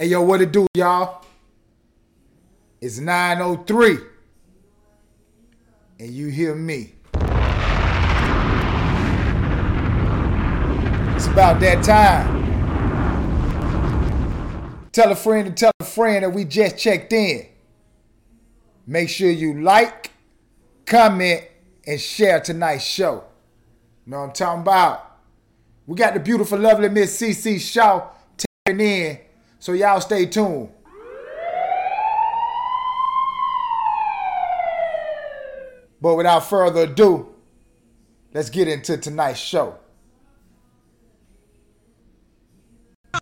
[0.00, 1.24] Hey, yo, what it do, y'all?
[2.80, 3.98] It's 903.
[5.98, 6.92] And you hear me.
[11.16, 12.38] It's about that time.
[14.92, 17.48] Tell a friend and tell a friend that we just checked in.
[18.86, 20.12] Make sure you like,
[20.86, 21.42] comment,
[21.84, 23.24] and share tonight's show.
[24.06, 25.18] Know what I'm talking about?
[25.88, 29.18] We got the beautiful, lovely Miss CC Shaw tapping in
[29.58, 30.70] so y'all stay tuned.
[36.00, 37.34] But without further ado,
[38.32, 39.76] let's get into tonight's show.
[43.12, 43.20] I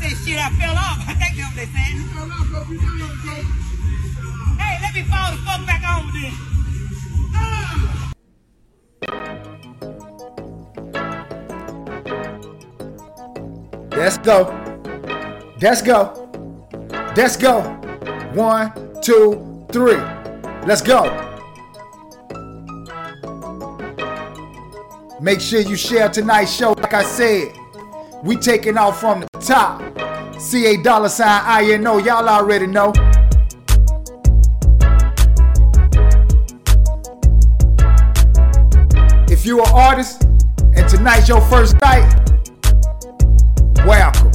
[0.00, 1.04] said shit, I fell off.
[1.06, 1.94] I think that's what they said.
[4.58, 6.32] Hey, let me fall the fuck back on then.
[14.00, 14.44] Let's go.
[15.60, 16.30] Let's go.
[17.14, 17.60] Let's go.
[18.32, 20.00] One, two, three.
[20.66, 21.04] Let's go.
[25.20, 26.72] Make sure you share tonight's show.
[26.72, 27.52] Like I said,
[28.24, 29.82] we taking off from the top.
[30.40, 31.98] CA dollar sign I know.
[31.98, 32.94] Y'all already know.
[39.28, 40.22] If you're an artist
[40.74, 42.29] and tonight's your first night,
[43.86, 44.29] welcome.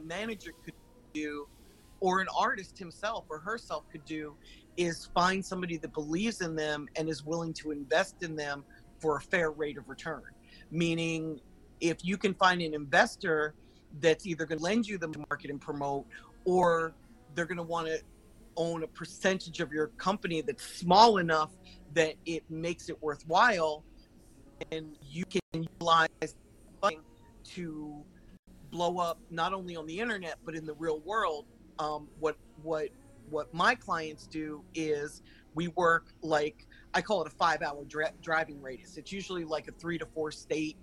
[0.00, 0.74] Manager could
[1.12, 1.46] do
[2.00, 4.34] or an artist himself or herself could do
[4.76, 8.64] is find somebody that believes in them and is willing to invest in them
[8.98, 10.22] for a fair rate of return.
[10.70, 11.40] Meaning
[11.80, 13.54] if you can find an investor
[14.00, 16.06] that's either going to lend you the market and promote
[16.44, 16.94] or
[17.34, 18.00] they're going to want to
[18.56, 21.50] own a percentage of your company that's small enough
[21.94, 23.84] that it makes it worthwhile
[24.72, 26.08] and you can utilize
[26.80, 27.00] funding
[27.44, 28.04] to
[28.70, 31.46] blow up not only on the internet but in the real world.
[31.78, 32.88] Um, what what
[33.30, 35.22] what my clients do is
[35.54, 38.96] we work like i call it a five hour dri- driving radius.
[38.96, 40.76] It's usually like a three to four state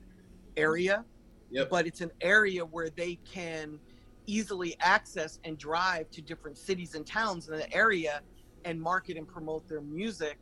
[0.56, 1.04] area
[1.50, 1.70] Yep.
[1.70, 3.80] but it's an area where they can
[4.26, 8.22] easily access and drive to different cities and towns in the area
[8.66, 10.38] and market and promote their music.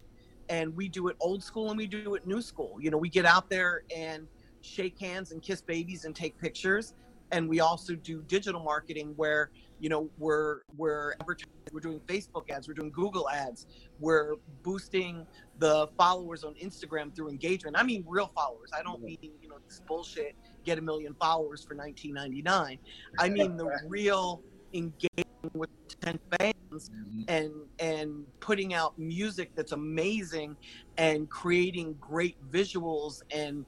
[0.50, 2.78] And we do it old school and we do it new school.
[2.79, 4.28] You know we get out there and
[4.61, 6.95] shake hands and kiss babies and take pictures
[7.31, 12.50] and we also do digital marketing where you know we're we're advertising we're doing facebook
[12.50, 13.68] ads we're doing google ads
[14.00, 15.25] we're boosting
[15.59, 17.76] the followers on instagram through engagement.
[17.78, 18.72] I mean real followers.
[18.78, 20.35] I don't mean you know this bullshit
[20.66, 22.79] get a million followers for 1999
[23.20, 24.41] i mean the real
[24.73, 25.70] engagement with
[26.02, 27.22] 10 fans mm-hmm.
[27.28, 30.55] and and putting out music that's amazing
[30.97, 33.66] and creating great visuals and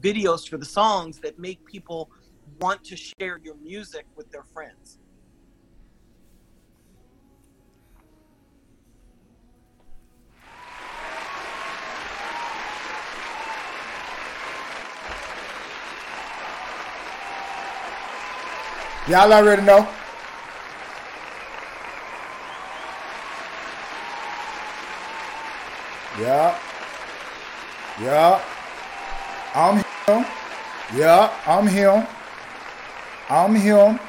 [0.00, 2.10] videos for the songs that make people
[2.58, 4.98] want to share your music with their friends.
[19.08, 19.88] Y'all already know.
[26.20, 26.58] Yeah.
[28.00, 28.40] Yeah.
[29.54, 30.26] I'm him.
[30.94, 32.06] Yeah, I'm him.
[33.30, 34.00] I'm him.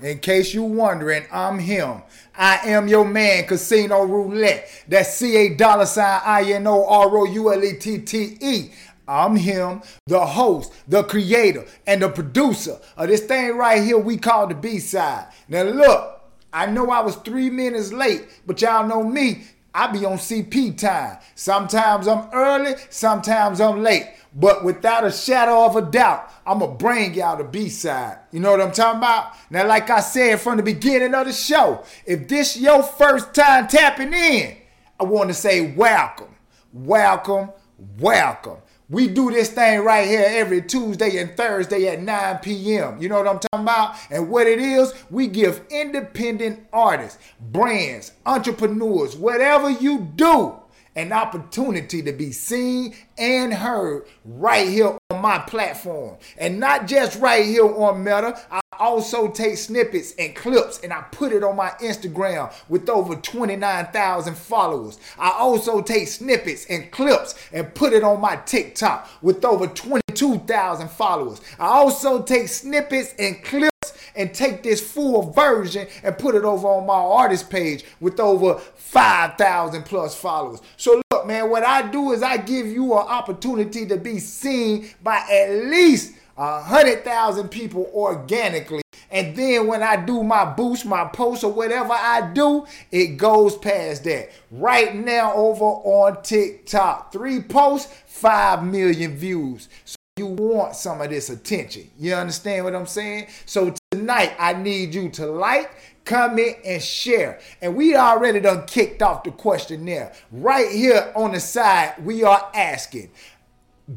[0.00, 2.02] In case you're wondering, I'm him.
[2.36, 4.68] I am your man, Casino Roulette.
[4.88, 8.36] That's C A dollar sign I N O R O U L E T T
[8.40, 8.72] E.
[9.06, 14.16] I'm him, the host, the creator, and the producer of this thing right here we
[14.16, 15.28] call the B side.
[15.48, 16.20] Now, look,
[16.52, 19.44] I know I was three minutes late, but y'all know me.
[19.74, 21.18] I be on CP time.
[21.34, 24.06] Sometimes I'm early, sometimes I'm late.
[24.34, 28.18] But without a shadow of a doubt, I'm going to bring y'all the B side.
[28.30, 29.34] You know what I'm talking about?
[29.50, 33.68] Now, like I said from the beginning of the show, if this your first time
[33.68, 34.56] tapping in,
[34.98, 36.34] I want to say welcome,
[36.72, 37.50] welcome,
[37.98, 38.58] welcome.
[38.92, 43.00] We do this thing right here every Tuesday and Thursday at 9 p.m.
[43.00, 43.96] You know what I'm talking about?
[44.10, 50.56] And what it is, we give independent artists, brands, entrepreneurs, whatever you do,
[50.94, 56.18] an opportunity to be seen and heard right here on my platform.
[56.36, 58.61] And not just right here on Meta.
[58.82, 64.36] Also take snippets and clips and I put it on my Instagram with over 29,000
[64.36, 64.98] followers.
[65.18, 70.90] I also take snippets and clips and put it on my TikTok with over 22,000
[70.90, 71.40] followers.
[71.58, 73.72] I also take snippets and clips
[74.14, 78.58] and take this full version and put it over on my artist page with over
[78.58, 80.60] 5,000 plus followers.
[80.76, 84.90] So look, man, what I do is I give you an opportunity to be seen
[85.02, 88.82] by at least a hundred thousand people organically.
[89.12, 93.56] And then when I do my boost, my post, or whatever I do, it goes
[93.56, 94.30] past that.
[94.50, 99.68] Right now, over on TikTok, three posts, five million views.
[99.84, 101.90] So you want some of this attention.
[101.96, 103.28] You understand what I'm saying?
[103.46, 105.70] So tonight, I need you to like,
[106.04, 107.38] comment, and share.
[107.60, 110.12] And we already done kicked off the questionnaire.
[110.32, 113.12] Right here on the side, we are asking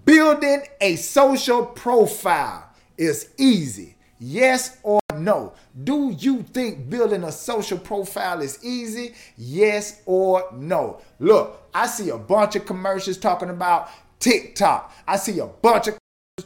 [0.06, 3.96] building a social profile is easy.
[4.20, 5.54] Yes or no?
[5.84, 9.14] Do you think building a social profile is easy?
[9.38, 11.02] Yes or no?
[11.20, 13.90] Look, I see a bunch of commercials talking about
[14.20, 14.94] TikTok.
[15.08, 15.98] I see a bunch of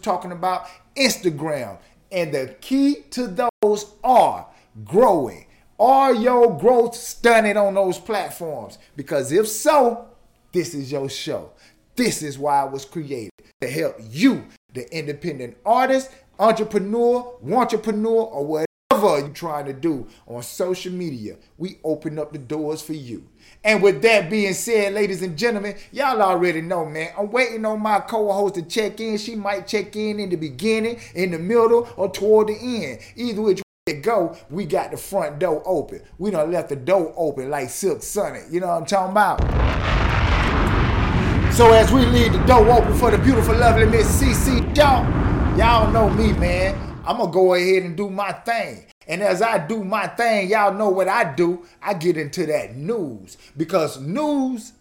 [0.02, 1.78] talking about Instagram.
[2.12, 4.48] And the key to those are
[4.84, 5.46] growing.
[5.80, 8.80] Are your growth stunted on those platforms?
[8.96, 10.08] Because if so,
[10.52, 11.52] this is your show.
[12.00, 16.10] This is why I was created to help you, the independent artist,
[16.40, 21.36] entrepreneur, entrepreneur, or whatever you're trying to do on social media.
[21.58, 23.28] We open up the doors for you.
[23.66, 27.12] And with that being said, ladies and gentlemen, y'all already know, man.
[27.18, 29.18] I'm waiting on my co-host to check in.
[29.18, 33.00] She might check in in the beginning, in the middle, or toward the end.
[33.18, 33.62] Either which
[34.02, 36.02] go, we got the front door open.
[36.18, 38.44] We don't left the door open like Silk Sonic.
[38.50, 39.99] You know what I'm talking about?
[41.60, 45.06] So as we leave the door open for the beautiful, lovely Miss CC, y'all,
[45.58, 46.74] y'all know me, man.
[47.06, 48.86] I'm gonna go ahead and do my thing.
[49.10, 51.66] And as I do my thing, y'all know what I do.
[51.82, 54.72] I get into that news because news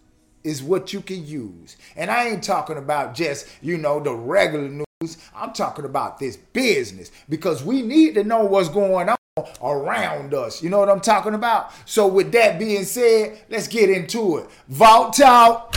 [0.45, 1.75] is what you can use.
[1.97, 5.17] And I ain't talking about just, you know, the regular news.
[5.35, 9.17] I'm talking about this business because we need to know what's going on
[9.61, 10.63] around us.
[10.63, 11.73] You know what I'm talking about?
[11.83, 14.49] So with that being said, let's get into it.
[14.69, 15.75] Vault Talk.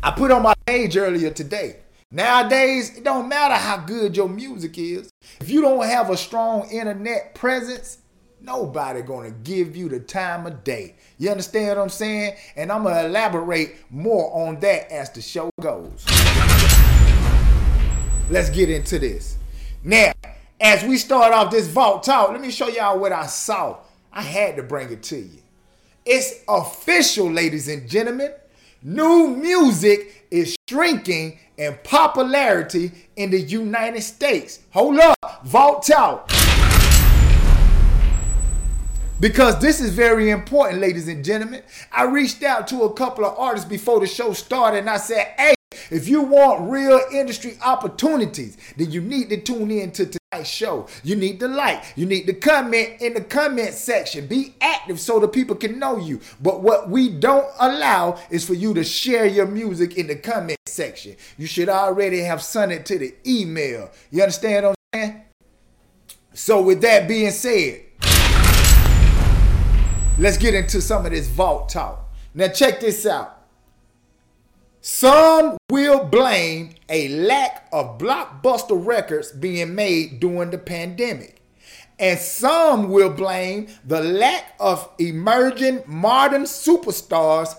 [0.00, 1.76] I put on my page earlier today.
[2.12, 5.10] Nowadays, it don't matter how good your music is.
[5.40, 7.98] If you don't have a strong internet presence,
[8.40, 10.94] nobody gonna give you the time of day.
[11.18, 12.36] You understand what I'm saying?
[12.54, 16.06] And I'm gonna elaborate more on that as the show goes.
[18.30, 19.36] Let's get into this.
[19.82, 20.12] Now,
[20.60, 23.78] as we start off this vault talk, let me show y'all what I saw.
[24.12, 25.42] I had to bring it to you.
[26.06, 28.32] It's official, ladies and gentlemen.
[28.80, 34.60] New music is shrinking in popularity in the United States.
[34.70, 36.30] Hold up, Vault Talk.
[39.18, 41.64] Because this is very important, ladies and gentlemen.
[41.90, 45.26] I reached out to a couple of artists before the show started and I said,
[45.36, 45.54] hey,
[45.90, 50.86] if you want real industry opportunities, then you need to tune in to show.
[51.02, 54.26] You need to like, you need to comment in the comment section.
[54.26, 56.20] Be active so the people can know you.
[56.40, 60.58] But what we don't allow is for you to share your music in the comment
[60.66, 61.16] section.
[61.38, 63.90] You should already have sent it to the email.
[64.10, 65.22] You understand what I'm saying?
[66.34, 67.84] So with that being said,
[70.18, 72.06] let's get into some of this vault talk.
[72.34, 73.37] Now check this out.
[74.80, 81.42] Some will blame a lack of blockbuster records being made during the pandemic.
[81.98, 87.56] And some will blame the lack of emerging modern superstars.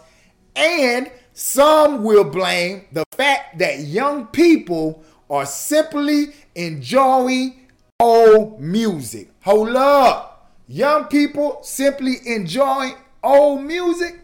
[0.56, 7.68] And some will blame the fact that young people are simply enjoying
[8.00, 9.30] old music.
[9.42, 10.54] Hold up.
[10.68, 14.22] Young people simply enjoying old music?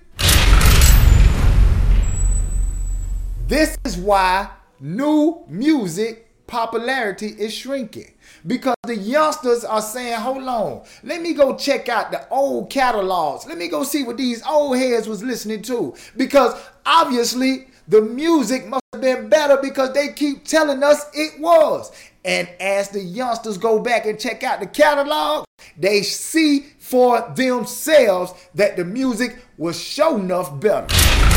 [3.47, 4.49] This is why
[4.79, 8.11] new music popularity is shrinking
[8.47, 13.45] because the youngsters are saying, hold on, let me go check out the old catalogs.
[13.45, 15.93] Let me go see what these old heads was listening to.
[16.17, 21.91] Because obviously the music must have been better because they keep telling us it was.
[22.23, 25.45] And as the youngsters go back and check out the catalog,
[25.77, 31.34] they see for themselves that the music was sure enough better.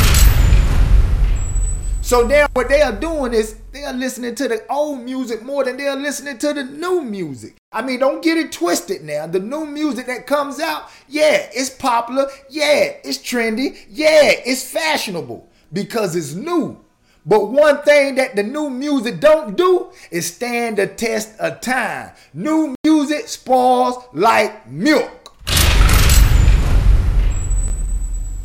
[2.08, 5.62] So now what they are doing is they are listening to the old music more
[5.62, 7.56] than they are listening to the new music.
[7.70, 9.26] I mean, don't get it twisted now.
[9.26, 12.26] The new music that comes out, yeah, it's popular.
[12.48, 13.84] Yeah, it's trendy.
[13.90, 16.82] Yeah, it's fashionable because it's new.
[17.26, 22.12] But one thing that the new music don't do is stand the test of time.
[22.32, 25.34] New music spoils like milk.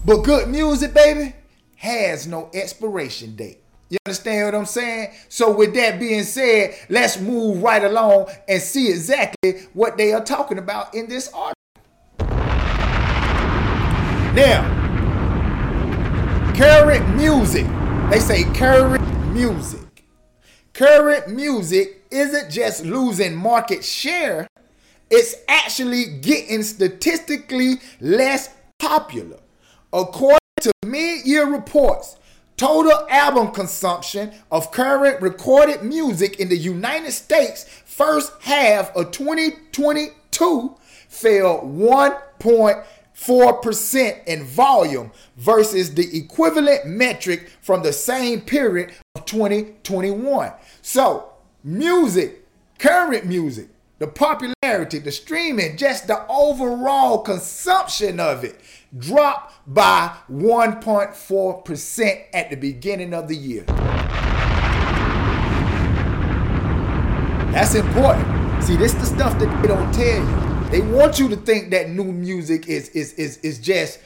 [0.03, 1.33] But good music, baby,
[1.83, 3.61] has no expiration date.
[3.89, 5.11] You understand what I'm saying?
[5.27, 10.23] So with that being said, let's move right along and see exactly what they are
[10.23, 11.53] talking about in this article.
[14.33, 14.63] Now,
[16.55, 17.67] current music.
[18.09, 20.05] They say current music.
[20.71, 24.47] Current music isn't just losing market share,
[25.09, 28.49] it's actually getting statistically less
[28.79, 29.39] popular.
[29.91, 32.17] According to mid year reports,
[32.57, 40.75] total album consumption of current recorded music in the United States first half of 2022
[41.09, 50.51] fell 1.4% in volume versus the equivalent metric from the same period of 2021.
[50.81, 52.47] So, music,
[52.79, 58.59] current music, the popularity, the streaming, just the overall consumption of it
[58.97, 63.63] dropped by 1.4% at the beginning of the year.
[67.53, 68.63] That's important.
[68.63, 70.69] See, this is the stuff that they don't tell you.
[70.71, 73.99] They want you to think that new music is is is is just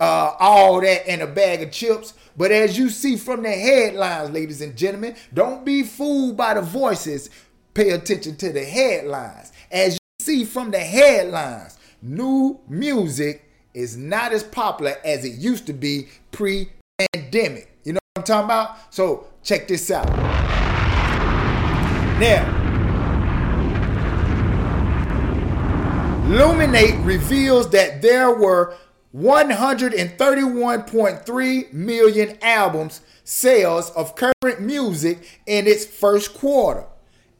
[0.00, 2.14] uh, all that and a bag of chips.
[2.36, 6.62] But as you see from the headlines, ladies and gentlemen, don't be fooled by the
[6.62, 7.30] voices.
[7.74, 9.52] Pay attention to the headlines.
[9.70, 15.66] As you see from the headlines, new music is not as popular as it used
[15.68, 17.74] to be pre-pandemic.
[17.84, 18.76] You know what I'm talking about?
[18.92, 20.06] So check this out.
[22.20, 22.44] Now,
[26.26, 28.76] Luminate reveals that there were
[29.16, 36.84] 131.3 million albums sales of current music in its first quarter.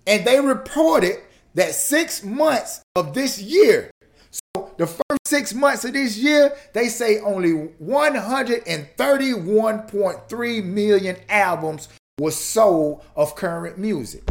[0.06, 1.18] And they reported
[1.54, 3.90] that six months of this year,
[4.30, 12.32] so the first six months of this year, they say only 131.3 million albums were
[12.32, 14.24] sold of current music.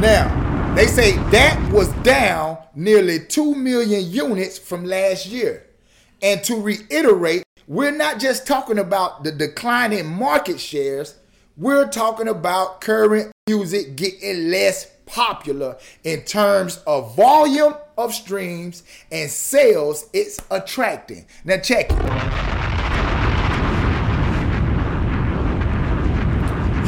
[0.00, 5.66] Now, they say that was down nearly 2 million units from last year.
[6.22, 11.14] And to reiterate, we're not just talking about the decline in market shares,
[11.56, 19.30] we're talking about current music getting less popular in terms of volume of streams and
[19.30, 21.24] sales it's attracting.
[21.44, 21.96] Now, check it.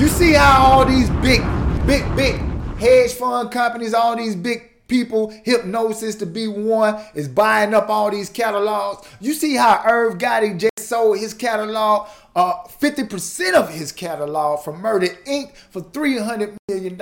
[0.00, 1.42] You see how all these big,
[1.86, 2.40] big, big
[2.80, 8.10] hedge fund companies, all these big people, Hipgnosis to be one, is buying up all
[8.10, 9.08] these catalogs.
[9.20, 14.82] You see how Irv Gotti just sold his catalog, uh, 50% of his catalog from
[14.82, 15.56] Murder Inc.
[15.70, 17.00] for $300 million.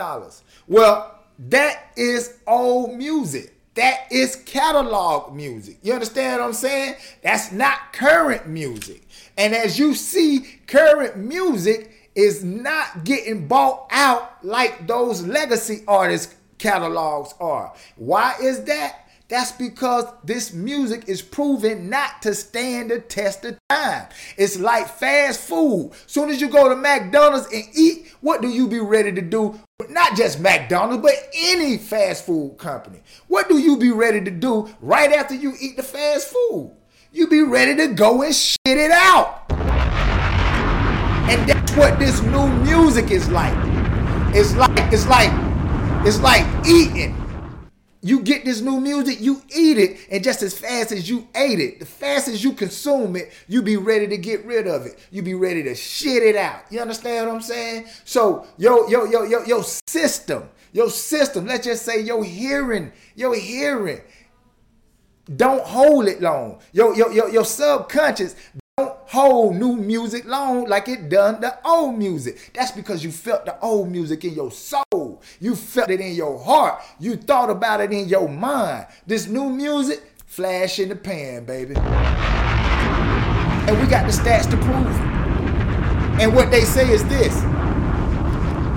[0.69, 1.19] Well,
[1.49, 3.57] that is old music.
[3.75, 5.79] That is catalog music.
[5.83, 6.95] You understand what I'm saying?
[7.25, 9.03] That's not current music.
[9.37, 16.37] And as you see, current music is not getting bought out like those legacy artists
[16.61, 17.73] catalogs are.
[17.97, 19.09] Why is that?
[19.29, 24.09] That's because this music is proven not to stand the test of time.
[24.37, 25.93] It's like fast food.
[26.07, 29.59] Soon as you go to McDonald's and eat, what do you be ready to do?
[29.89, 33.03] Not just McDonald's, but any fast food company.
[33.29, 36.77] What do you be ready to do right after you eat the fast food?
[37.13, 39.45] You be ready to go and shit it out.
[41.31, 43.55] And that's what this new music is like.
[44.35, 45.50] It's like it's like
[46.03, 47.15] it's like eating.
[48.03, 51.61] You get this new music, you eat it, and just as fast as you ate
[51.61, 54.99] it, the fast as you consume it, you be ready to get rid of it.
[55.11, 56.63] You be ready to shit it out.
[56.71, 57.87] You understand what I'm saying?
[58.07, 63.35] So yo, yo, yo, yo, your system, your system, let's just say your hearing, your
[63.35, 64.01] hearing,
[65.37, 66.61] don't hold it long.
[66.73, 68.35] Your, your, your, your subconscious
[68.87, 72.51] hold new music long like it done the old music.
[72.55, 75.23] That's because you felt the old music in your soul.
[75.41, 76.83] You felt it in your heart.
[76.99, 78.87] You thought about it in your mind.
[79.07, 81.75] This new music, flash in the pan, baby.
[83.67, 85.11] And we got the stats to prove it.
[86.23, 87.35] And what they say is this.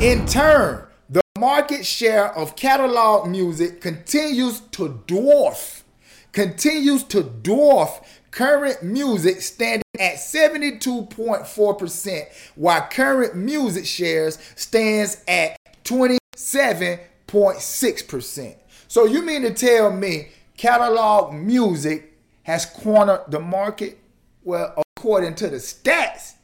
[0.02, 5.84] In turn, the market share of catalog music continues to dwarf,
[6.32, 18.56] continues to dwarf current music standing at 72.4%, while current music shares stands at 27.6%.
[18.88, 24.00] So you mean to tell me catalog music has cornered the market?
[24.44, 26.38] Well, according to the stats,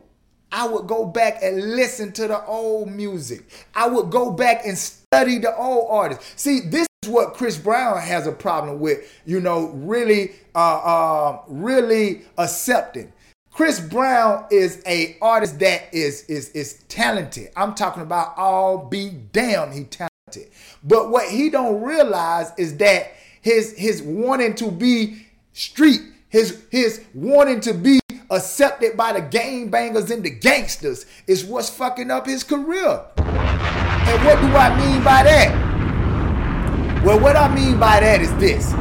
[0.51, 3.45] I would go back and listen to the old music.
[3.75, 6.41] I would go back and study the old artists.
[6.41, 11.41] See, this is what Chris Brown has a problem with, you know, really, uh, uh,
[11.47, 13.13] really accepting.
[13.51, 17.49] Chris Brown is a artist that is is is talented.
[17.55, 20.51] I'm talking about all be damn he talented.
[20.83, 27.03] But what he don't realize is that his his wanting to be street, his his
[27.13, 32.25] wanting to be accepted by the gang bangers and the gangsters is what's fucking up
[32.25, 33.05] his career.
[33.17, 37.03] And what do I mean by that?
[37.03, 38.73] Well, what I mean by that is this.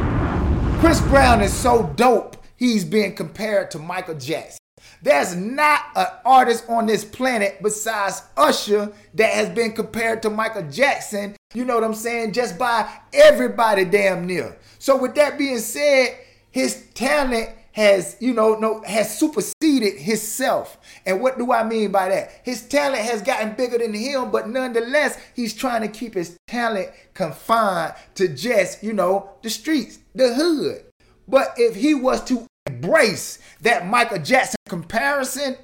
[0.79, 4.59] Chris Brown is so dope, he's being compared to Michael Jackson.
[5.01, 10.69] There's not an artist on this planet besides Usher that has been compared to Michael
[10.69, 14.57] Jackson, you know what I'm saying, just by everybody damn near.
[14.77, 16.17] So with that being said,
[16.51, 20.77] his talent has, you know, no, has superseded himself.
[21.05, 22.41] And what do I mean by that?
[22.43, 26.89] His talent has gotten bigger than him, but nonetheless, he's trying to keep his talent
[27.13, 30.83] confined to just, you know, the streets, the hood.
[31.27, 35.55] But if he was to embrace that Michael Jackson comparison,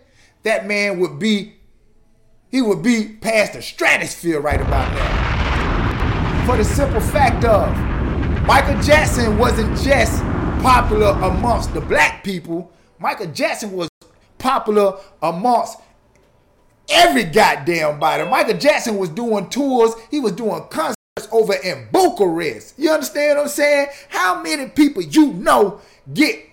[0.43, 1.55] that man would be,
[2.49, 6.45] he would be past the stratosphere right about now.
[6.45, 7.75] For the simple fact of,
[8.45, 10.21] Michael Jackson wasn't just
[10.65, 12.71] popular amongst the black people.
[12.97, 13.87] Michael Jackson was
[14.39, 15.77] popular amongst
[16.89, 18.27] every goddamn body.
[18.27, 20.95] Michael Jackson was doing tours, he was doing concerts
[21.31, 22.79] over in Bucharest.
[22.79, 23.89] You understand what I'm saying?
[24.09, 26.43] How many people you know get,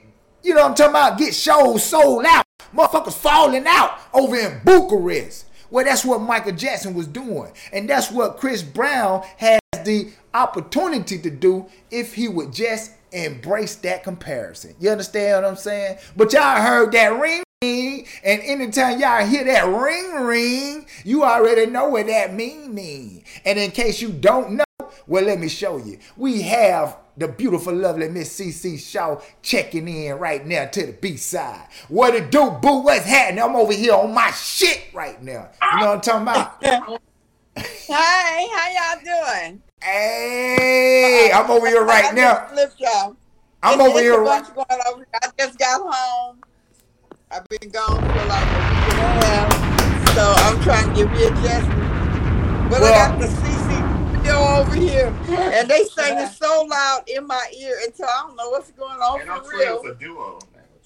[0.42, 2.44] you know what I'm talking about, get shows sold out?
[2.74, 5.46] Motherfuckers falling out over in Bucharest.
[5.70, 7.50] Well, that's what Michael Jackson was doing.
[7.72, 13.76] And that's what Chris Brown has the opportunity to do if he would just embrace
[13.76, 14.74] that comparison.
[14.80, 15.98] You understand what I'm saying?
[16.16, 21.66] But y'all heard that ring ring, and anytime y'all hear that ring ring, you already
[21.66, 23.24] know what that mean mean.
[23.44, 24.64] And in case you don't know,
[25.06, 25.98] well, let me show you.
[26.16, 31.16] We have the beautiful, lovely Miss CC Shaw checking in right now to the B
[31.16, 31.68] side.
[31.88, 32.80] What it do, boo?
[32.80, 33.42] What's happening?
[33.42, 35.50] I'm over here on my shit right now.
[35.72, 37.02] You know what I'm talking about?
[37.54, 39.62] Hey, how y'all doing?
[39.82, 42.46] Hey, I'm over here right I now.
[42.54, 43.16] just y'all.
[43.64, 44.54] I'm It's- over it's here a right.
[44.54, 45.06] bunch over here.
[45.20, 46.38] I just got home.
[47.32, 51.10] I've been gone for like a week and a half, so I'm trying to get
[51.10, 52.70] readjusted.
[52.70, 55.12] But Well- I got the CC video over here,
[55.52, 59.20] and they singing so loud in my ear until I don't know what's going on
[59.22, 59.80] And I'm for real.
[59.80, 60.38] it's a duo.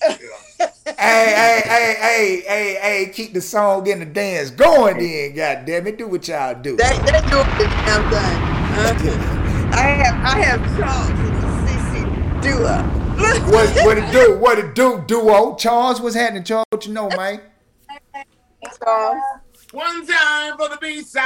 [0.99, 5.67] Hey, hey, hey, hey, hey, hey, keep the song and the dance going then, God
[5.67, 5.99] damn it.
[5.99, 6.77] Do what y'all do.
[6.77, 8.39] They they doing the damn thing.
[8.79, 9.73] Uh-huh.
[9.73, 13.07] I have I have Charles in the CC duo.
[13.51, 14.39] What, what it do?
[14.39, 15.57] What it do, duo?
[15.57, 16.67] Charles, what's happening, Charles?
[16.71, 17.41] What you know, man?
[18.83, 19.23] Charles.
[19.73, 21.25] One time for the B side.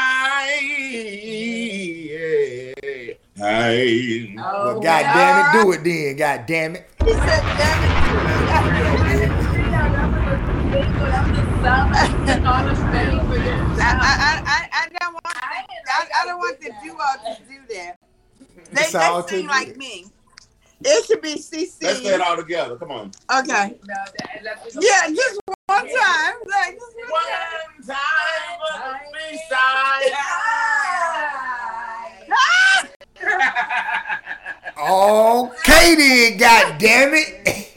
[3.40, 4.26] Hey.
[4.26, 4.35] Hey.
[4.37, 6.87] Well, God damn it, do it then, God damn it.
[7.03, 7.90] He said, damn it.
[13.83, 15.64] I, I, I, I don't want I,
[16.22, 17.96] I don't want the duo to do that.
[18.72, 20.07] They, It's all they sing like me.
[20.85, 21.83] It should be CC.
[21.83, 22.24] Let's say it CC.
[22.24, 22.76] all together.
[22.76, 23.11] Come on.
[23.38, 23.79] Okay.
[24.81, 26.35] Yeah, just One time.
[26.46, 27.83] Like, just one One time.
[27.87, 28.94] time for the
[29.31, 30.12] B-side.
[34.90, 37.76] Okay then, god damn it.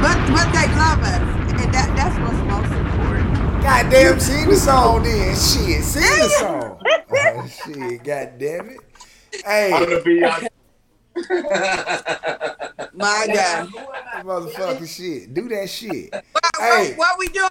[0.00, 1.20] But but they love us.
[1.60, 3.34] And that, that's what's most important.
[3.64, 5.34] God damn, sing the song then.
[5.34, 6.80] Shit, sing the song.
[7.10, 8.78] Oh, shit, god damn it.
[9.44, 10.48] Hey, I'm the B-side.
[12.94, 13.68] My God.
[14.24, 15.34] motherfucking shit.
[15.34, 16.12] Do that shit.
[16.12, 16.90] What, Hey.
[16.90, 17.48] what, what we doing?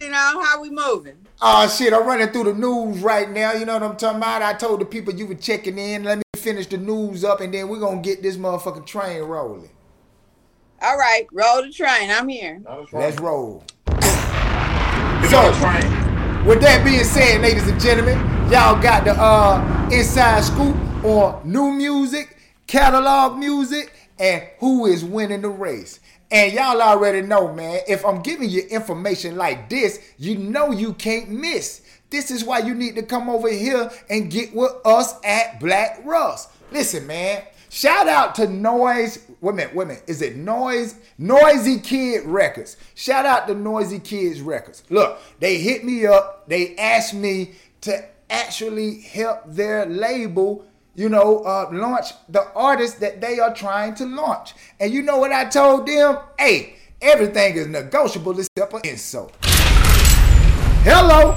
[0.00, 1.16] You know, how we moving?
[1.40, 3.52] Oh shit, I'm running through the news right now.
[3.54, 4.42] You know what I'm talking about?
[4.42, 6.04] I told the people you were checking in.
[6.04, 9.70] Let me finish the news up and then we're gonna get this motherfucking train rolling.
[10.80, 12.10] All right, roll the train.
[12.10, 12.62] I'm here.
[12.92, 13.64] Let's roll.
[13.88, 16.46] It's on the train.
[16.46, 18.16] With that being said, ladies and gentlemen,
[18.50, 25.42] y'all got the uh inside scoop on new music, catalog music, and who is winning
[25.42, 26.00] the race.
[26.30, 30.92] And y'all already know, man, if I'm giving you information like this, you know you
[30.94, 31.82] can't miss.
[32.10, 36.00] This is why you need to come over here and get with us at Black
[36.04, 36.48] Russ.
[36.72, 37.42] Listen, man.
[37.70, 39.26] Shout out to Noise.
[39.42, 40.02] A minute.
[40.06, 40.94] Is it Noise?
[41.18, 42.78] Noisy Kid Records.
[42.94, 44.82] Shout out to Noisy Kids Records.
[44.88, 46.48] Look, they hit me up.
[46.48, 53.20] They asked me to actually help their label, you know, uh, launch the artists that
[53.20, 54.54] they are trying to launch.
[54.80, 56.18] And you know what I told them?
[56.38, 59.34] Hey, everything is negotiable except for insult.
[60.84, 61.36] Hello,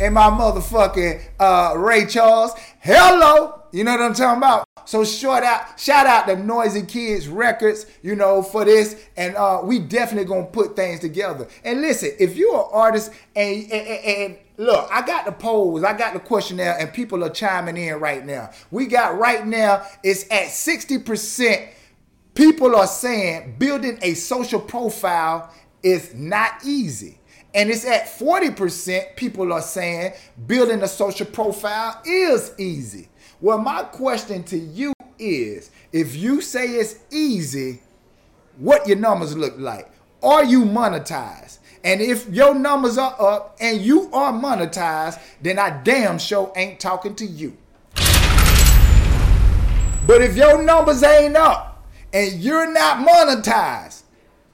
[0.00, 2.52] and my motherfucking uh, Ray Charles.
[2.80, 4.64] Hello, you know what I'm talking about.
[4.86, 9.60] So short out, shout out to Noisy Kids Records, you know, for this, and uh,
[9.64, 11.48] we definitely gonna put things together.
[11.64, 15.82] And listen, if you're an artist and, and, and- and look, I got the polls,
[15.84, 18.50] I got the questionnaire, and people are chiming in right now.
[18.70, 21.68] We got right now, it's at 60%.
[22.34, 25.52] People are saying building a social profile
[25.82, 27.18] is not easy.
[27.54, 30.12] And it's at 40%, people are saying
[30.46, 33.08] building a social profile is easy.
[33.40, 37.80] Well, my question to you is if you say it's easy,
[38.56, 39.88] what your numbers look like?
[40.20, 41.58] Are you monetized?
[41.84, 46.80] And if your numbers are up and you are monetized, then I damn sure ain't
[46.80, 47.56] talking to you.
[50.06, 54.02] But if your numbers ain't up and you're not monetized,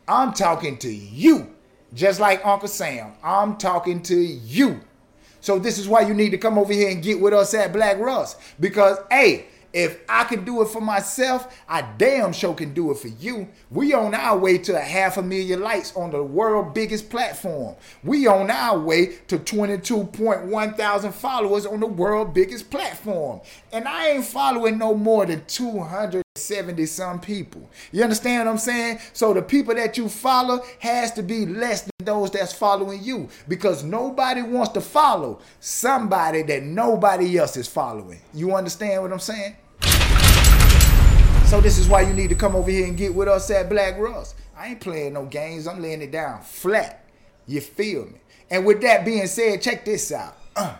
[0.07, 1.55] I'm talking to you.
[1.95, 4.81] Just like Uncle Sam, I'm talking to you.
[5.41, 7.73] So this is why you need to come over here and get with us at
[7.73, 8.37] Black Russ.
[8.61, 12.99] Because hey, if I can do it for myself, I damn sure can do it
[12.99, 13.49] for you.
[13.71, 17.77] We on our way to a half a million likes on the world biggest platform.
[18.03, 23.41] We on our way to 22.1 thousand followers on the world biggest platform.
[23.73, 25.43] And I ain't following no more than
[26.37, 27.69] 270 some people.
[27.91, 29.01] You understand what I'm saying?
[29.13, 33.29] So the people that you follow has to be less than those that's following you
[33.49, 38.21] because nobody wants to follow somebody that nobody else is following.
[38.33, 39.57] You understand what I'm saying?
[41.47, 43.69] So this is why you need to come over here and get with us at
[43.69, 44.37] Black Russ.
[44.57, 45.67] I ain't playing no games.
[45.67, 47.07] I'm laying it down flat.
[47.49, 48.21] You feel me?
[48.49, 50.37] And with that being said, check this out.
[50.55, 50.77] Uh.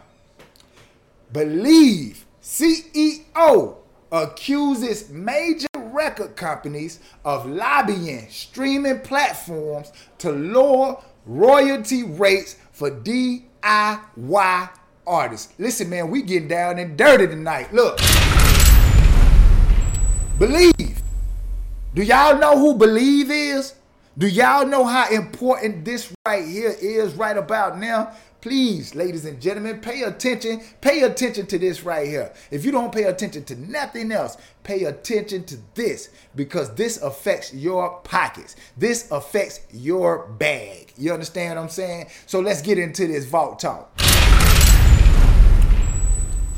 [1.33, 3.80] Believe CEO
[4.13, 14.71] accuses major record companies of lobbying streaming platforms to lower royalty rates for DIY
[15.07, 15.53] artists.
[15.59, 17.73] Listen, man, we getting down and dirty tonight.
[17.73, 17.99] Look.
[20.39, 21.03] Believe.
[21.95, 23.75] Do y'all know who Believe is?
[24.19, 28.13] Do y'all know how important this right here is right about now?
[28.41, 30.63] Please, ladies and gentlemen, pay attention.
[30.81, 32.33] Pay attention to this right here.
[32.51, 37.55] If you don't pay attention to nothing else, pay attention to this because this affects
[37.55, 38.57] your pockets.
[38.77, 40.93] This affects your bag.
[40.97, 42.09] You understand what I'm saying?
[42.27, 43.97] So let's get into this vault talk.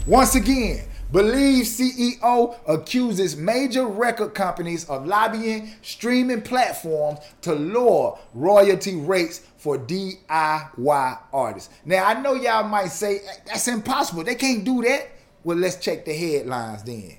[0.06, 8.96] Once again, Believe CEO accuses major record companies of lobbying streaming platforms to lower royalty
[8.96, 11.68] rates for DIY artists.
[11.84, 14.24] Now, I know y'all might say that's impossible.
[14.24, 15.10] They can't do that.
[15.44, 17.18] Well, let's check the headlines then.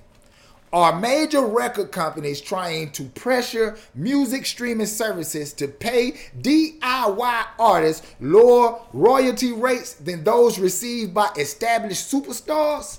[0.72, 8.80] Are major record companies trying to pressure music streaming services to pay DIY artists lower
[8.92, 12.98] royalty rates than those received by established superstars?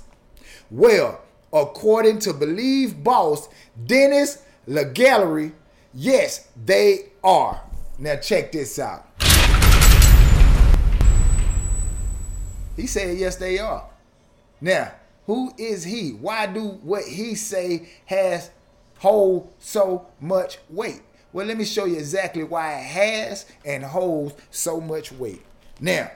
[0.72, 1.22] Well,
[1.54, 3.50] according to Believe boss
[3.86, 5.52] Denis Ladegaillerie,
[5.94, 7.62] yes, they are.
[7.98, 9.08] Now check this out.
[12.76, 13.86] He said yes, they are.
[14.60, 14.92] Now,
[15.26, 16.12] who is he?
[16.12, 18.52] Why do what he say has
[19.00, 21.02] hold so much weight?
[21.32, 25.42] Well, let me show you exactly why it has and holds so much weight.
[25.80, 26.12] Now,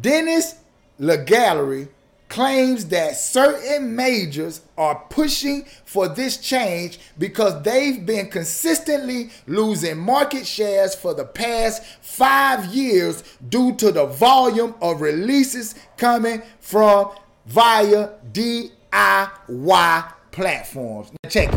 [0.00, 0.54] Denis
[1.02, 1.88] Ladegaillerie
[2.28, 10.46] claims that certain majors are pushing for this change because they've been consistently losing market
[10.46, 17.10] shares for the past five years due to the volume of releases coming from
[17.46, 21.10] via DIY platforms.
[21.28, 21.54] Check it.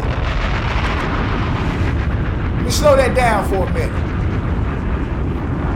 [2.55, 4.14] Let me slow that down for a minute.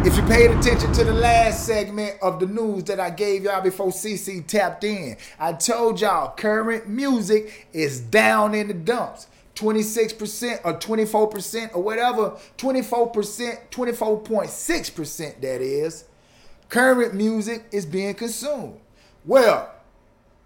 [0.05, 3.61] If you paid attention to the last segment of the news that I gave y'all
[3.61, 9.27] before CC tapped in, I told y'all current music is down in the dumps.
[9.55, 16.05] 26% or 24% or whatever, 24%, 24.6% that is,
[16.69, 18.79] current music is being consumed.
[19.25, 19.69] Well,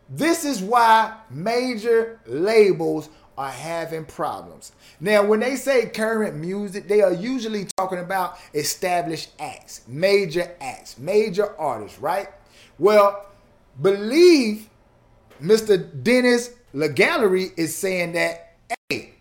[0.09, 4.71] this is why major labels are having problems.
[4.99, 10.97] Now, when they say current music, they are usually talking about established acts, major acts,
[10.97, 12.29] major artists, right?
[12.79, 13.25] Well,
[13.81, 14.69] believe
[15.41, 16.03] Mr.
[16.03, 18.55] Denis Ladegaillerie is saying that,
[18.89, 19.13] hey,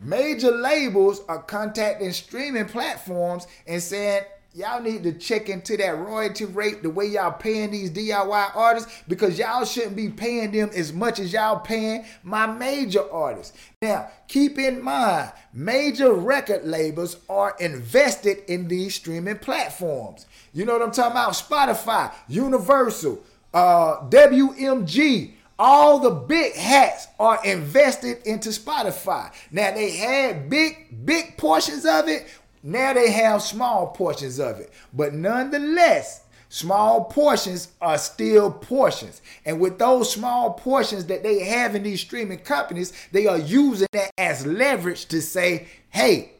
[0.00, 4.22] major labels are contacting streaming platforms and saying,
[4.56, 9.02] y'all need to check into that royalty rate the way y'all paying these DIY artists
[9.06, 13.54] because y'all shouldn't be paying them as much as y'all paying my major artists.
[13.82, 20.24] Now, keep in mind, major record labels are invested in these streaming platforms.
[20.54, 21.32] You know what I'm talking about?
[21.32, 25.32] Spotify, Universal, uh, WMG.
[25.58, 29.32] All the big hats are invested into Spotify.
[29.50, 32.26] Now they had big, big portions of it
[32.66, 34.72] now they have small portions of it.
[34.92, 39.22] But nonetheless, small portions are still portions.
[39.44, 43.86] And with those small portions that they have in these streaming companies, they are using
[43.92, 46.32] that as leverage to say, hey,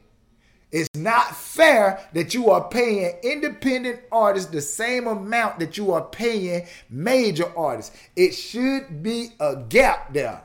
[0.73, 6.03] it's not fair that you are paying independent artists the same amount that you are
[6.03, 7.97] paying major artists.
[8.17, 10.43] It should be a gap there.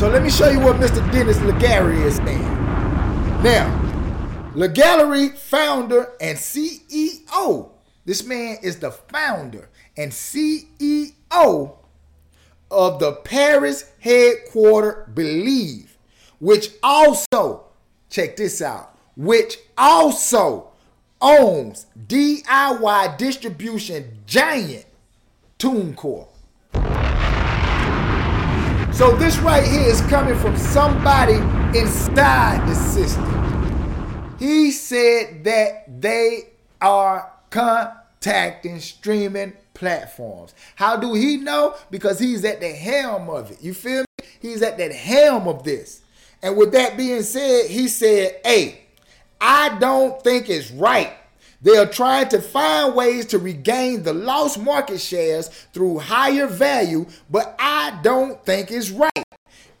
[0.00, 1.12] So let me show you what Mr.
[1.12, 2.40] Dennis LeGarry is saying.
[3.42, 3.68] Now,
[4.54, 7.68] Ladegaillerie founder and CEO.
[8.06, 11.74] This man is the founder and CEO
[12.70, 15.98] of the Paris headquarter Believe,
[16.38, 17.66] which also,
[18.08, 20.70] check this out, which also
[21.20, 24.86] owns DIY distribution giant
[25.58, 26.28] TuneCore.
[29.00, 31.36] So this right here is coming from somebody
[31.78, 34.36] inside the system.
[34.38, 36.50] He said that they
[36.82, 40.54] are contacting streaming platforms.
[40.74, 41.76] How do he know?
[41.90, 43.62] Because he's at the helm of it.
[43.62, 44.26] You feel me?
[44.38, 46.02] He's at the helm of this.
[46.42, 48.82] And with that being said, he said, Hey,
[49.40, 51.14] I don't think it's right
[51.62, 57.06] they are trying to find ways to regain the lost market shares through higher value,
[57.28, 59.10] but I don't think it's right.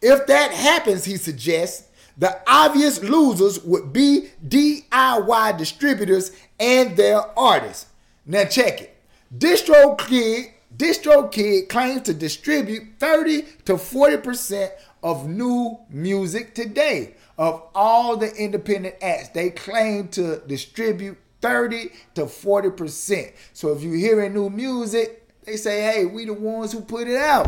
[0.02, 1.88] If that happens, he suggests,
[2.18, 7.86] the obvious losers would be DIY distributors and their artists.
[8.26, 8.96] Now check it.
[9.36, 14.70] DistroKid, DistroKid claims to distribute 30 to 40%
[15.02, 17.14] of new music today.
[17.38, 23.32] Of all the independent acts, they claim to distribute 30 to 40%.
[23.52, 27.16] So if you're hearing new music, they say, hey, we the ones who put it
[27.16, 27.46] out.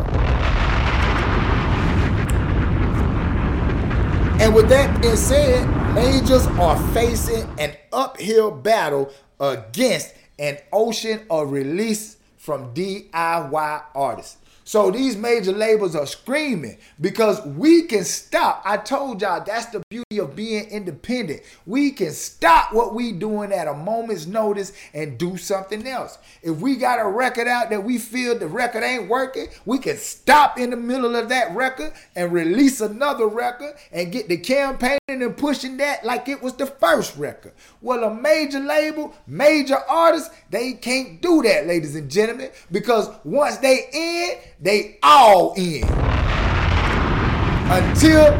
[4.41, 11.51] And with that being said, majors are facing an uphill battle against an ocean of
[11.51, 14.37] release from DIY artists.
[14.65, 18.61] So these major labels are screaming because we can stop.
[18.65, 21.41] I told y'all that's the beauty of being independent.
[21.65, 26.17] We can stop what we doing at a moment's notice and do something else.
[26.41, 29.97] If we got a record out that we feel the record ain't working, we can
[29.97, 34.99] stop in the middle of that record and release another record and get the campaigning
[35.07, 37.53] and pushing that like it was the first record.
[37.81, 43.57] Well, a major label, major artist, they can't do that, ladies and gentlemen, because once
[43.57, 45.83] they in, they all in.
[47.69, 48.31] Until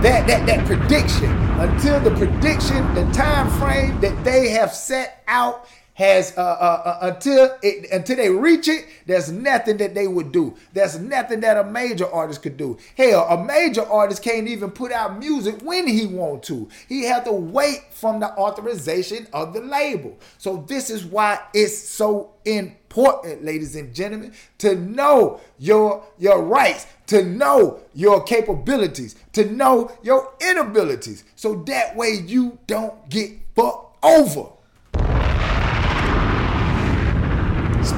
[0.00, 5.68] that, that, that prediction, until the prediction, the time frame that they have set out
[5.98, 10.30] has uh, uh, uh, until it, until they reach it, there's nothing that they would
[10.30, 10.54] do.
[10.72, 12.78] There's nothing that a major artist could do.
[12.96, 16.68] Hell, a major artist can't even put out music when he want to.
[16.88, 20.16] He had to wait from the authorization of the label.
[20.38, 26.86] So this is why it's so important, ladies and gentlemen, to know your your rights,
[27.08, 33.96] to know your capabilities, to know your inabilities, so that way you don't get fucked
[34.04, 34.50] over.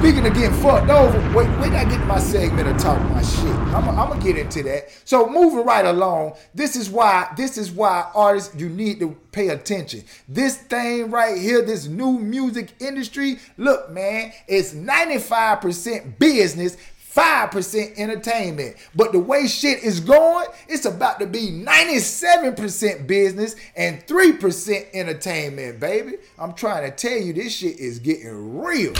[0.01, 3.45] Speaking of getting fucked over, wait, wait, I get my segment of talk my shit.
[3.45, 4.89] I'm gonna get into that.
[5.05, 9.49] So moving right along, this is why this is why artists you need to pay
[9.49, 10.03] attention.
[10.27, 16.77] This thing right here, this new music industry, look, man, it's 95% business.
[17.15, 18.77] 5% entertainment.
[18.95, 25.81] But the way shit is going, it's about to be 97% business and 3% entertainment,
[25.81, 26.13] baby.
[26.39, 28.93] I'm trying to tell you, this shit is getting real.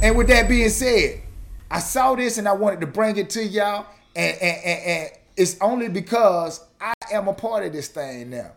[0.00, 1.22] And with that being said,
[1.70, 3.86] I saw this and I wanted to bring it to y'all.
[4.14, 8.52] And, and, and, and it's only because I am a part of this thing now.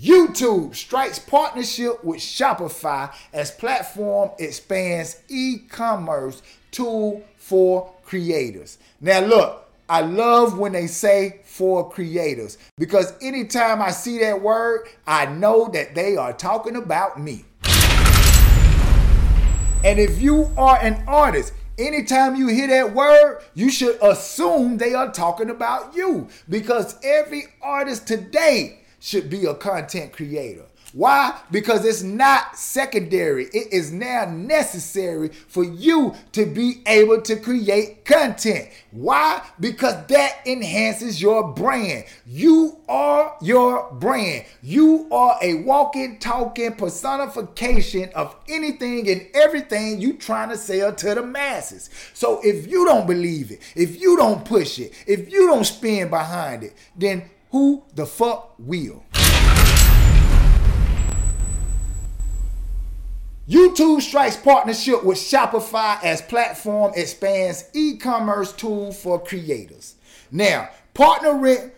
[0.00, 8.78] YouTube strikes partnership with Shopify as platform expands e-commerce tool for creators.
[9.00, 14.88] Now look, I love when they say for creators because anytime I see that word,
[15.06, 17.44] I know that they are talking about me.
[19.84, 24.94] And if you are an artist, anytime you hear that word, you should assume they
[24.94, 30.66] are talking about you because every artist today should be a content creator.
[30.92, 31.38] Why?
[31.50, 33.46] Because it's not secondary.
[33.46, 38.68] It is now necessary for you to be able to create content.
[38.90, 39.42] Why?
[39.58, 42.04] Because that enhances your brand.
[42.26, 44.44] You are your brand.
[44.62, 51.14] You are a walking, talking personification of anything and everything you trying to sell to
[51.14, 51.88] the masses.
[52.12, 56.10] So if you don't believe it, if you don't push it, if you don't spin
[56.10, 59.04] behind it, then who the fuck will?
[63.48, 69.96] YouTube strikes partnership with Shopify as platform expands e-commerce tool for creators.
[70.30, 71.72] Now, partnering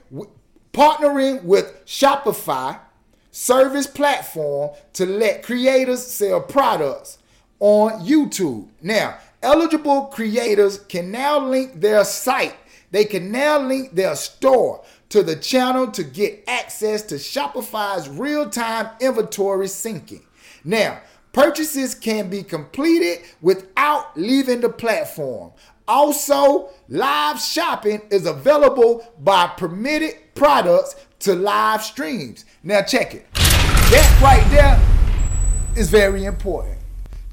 [0.74, 2.78] partnering with Shopify
[3.30, 7.18] service platform to let creators sell products
[7.60, 8.68] on YouTube.
[8.82, 12.56] Now, eligible creators can now link their site.
[12.90, 18.90] They can now link their store to the channel to get access to Shopify's real-time
[19.00, 20.22] inventory syncing.
[20.64, 21.00] Now,
[21.34, 25.50] Purchases can be completed without leaving the platform.
[25.88, 32.44] Also, live shopping is available by permitted products to live streams.
[32.62, 33.26] Now, check it.
[33.34, 36.78] That right there is very important.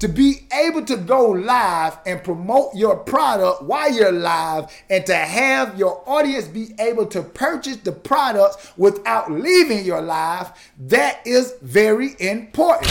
[0.00, 5.14] To be able to go live and promote your product while you're live and to
[5.14, 10.50] have your audience be able to purchase the products without leaving your live,
[10.88, 12.90] that is very important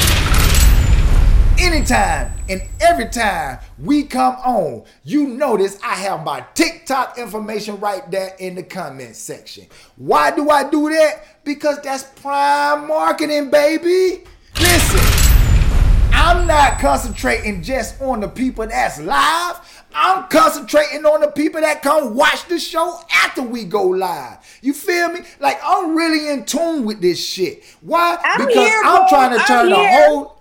[1.62, 8.10] anytime and every time we come on, you notice I have my TikTok information right
[8.10, 9.68] there in the comment section.
[9.96, 11.44] Why do I do that?
[11.44, 14.24] Because that's prime marketing, baby.
[14.60, 15.00] Listen,
[16.12, 19.86] I'm not concentrating just on the people that's live.
[19.94, 24.38] I'm concentrating on the people that come watch the show after we go live.
[24.64, 25.20] You feel me?
[25.40, 27.64] Like I'm really in tune with this shit.
[27.82, 28.18] Why?
[28.24, 29.08] I'm because here, I'm bro.
[29.10, 30.41] trying to turn the whole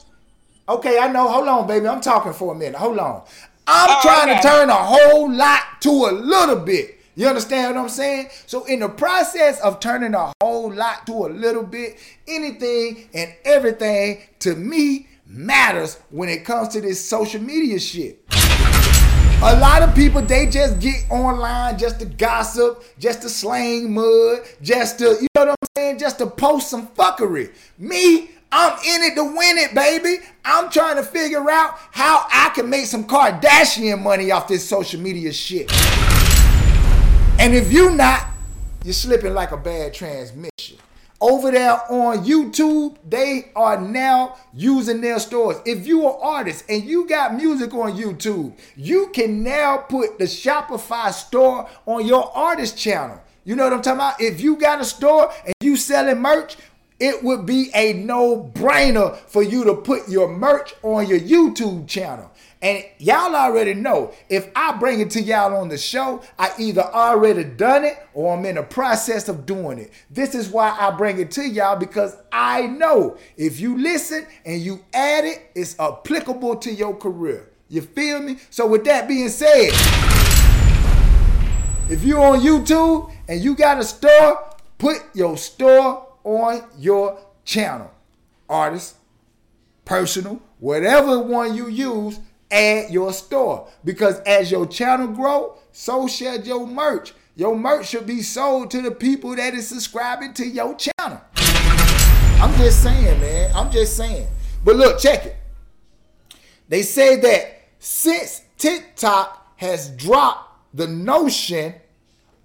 [0.71, 1.27] Okay, I know.
[1.27, 1.89] Hold on, baby.
[1.89, 2.77] I'm talking for a minute.
[2.77, 3.23] Hold on.
[3.67, 4.41] I'm Oh, trying okay.
[4.41, 6.97] to turn a whole lot to a little bit.
[7.17, 8.29] You understand what I'm saying?
[8.47, 13.35] So, in the process of turning a whole lot to a little bit, anything and
[13.45, 18.25] everything to me matters when it comes to this social media shit.
[19.43, 24.41] A lot of people they just get online just to gossip, just to slang mud,
[24.63, 27.51] just to you know what I'm saying, just to post some fuckery.
[27.79, 30.25] Me, I'm in it to win it, baby.
[30.45, 35.01] I'm trying to figure out how I can make some Kardashian money off this social
[35.01, 35.71] media shit.
[37.39, 38.27] And if you're not,
[38.85, 40.79] you're slipping like a bad transmission.
[41.21, 45.59] Over there on YouTube, they are now using their stores.
[45.67, 50.19] If you are an artist and you got music on YouTube, you can now put
[50.19, 53.21] the Shopify store on your artist channel.
[53.45, 54.21] You know what I'm talking about?
[54.21, 56.57] If you got a store and you selling merch,
[57.01, 62.31] it would be a no-brainer for you to put your merch on your YouTube channel.
[62.63, 66.83] And y'all already know if I bring it to y'all on the show, I either
[66.83, 69.93] already done it or I'm in the process of doing it.
[70.11, 74.61] This is why I bring it to y'all because I know if you listen and
[74.61, 77.49] you add it, it's applicable to your career.
[77.71, 78.37] You feel me?
[78.51, 79.71] So with that being said,
[81.91, 87.91] if you're on YouTube and you got a store, put your store on your channel.
[88.49, 88.97] Artist,
[89.85, 92.19] personal, whatever one you use,
[92.51, 93.69] add your store.
[93.85, 97.15] Because as your channel grow, so shall your merch.
[97.37, 101.21] Your merch should be sold to the people that is subscribing to your channel.
[101.37, 103.53] I'm just saying, man.
[103.55, 104.27] I'm just saying.
[104.65, 105.37] But look, check it.
[106.69, 111.75] They say that since TikTok has dropped the notion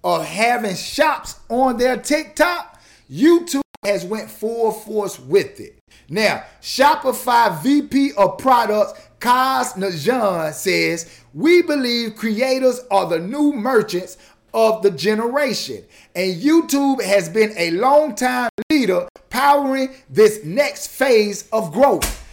[0.02, 5.78] of having shops on their TikTok, YouTube has went full force with it.
[6.08, 14.18] Now, Shopify VP of Products Kaz Najan says, "We believe creators are the new merchants
[14.52, 15.84] of the generation,
[16.14, 22.25] and YouTube has been a long time leader powering this next phase of growth."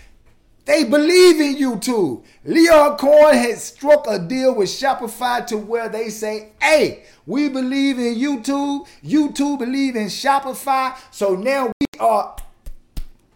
[0.65, 2.23] They believe in YouTube.
[2.45, 7.99] Lyor Cohen has struck a deal with Shopify to where they say, hey, we believe
[7.99, 8.87] in YouTube.
[9.03, 10.97] YouTube believe in Shopify.
[11.11, 12.37] So now we are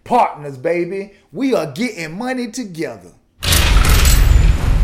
[0.05, 1.15] partners, baby.
[1.33, 3.11] We are getting money together.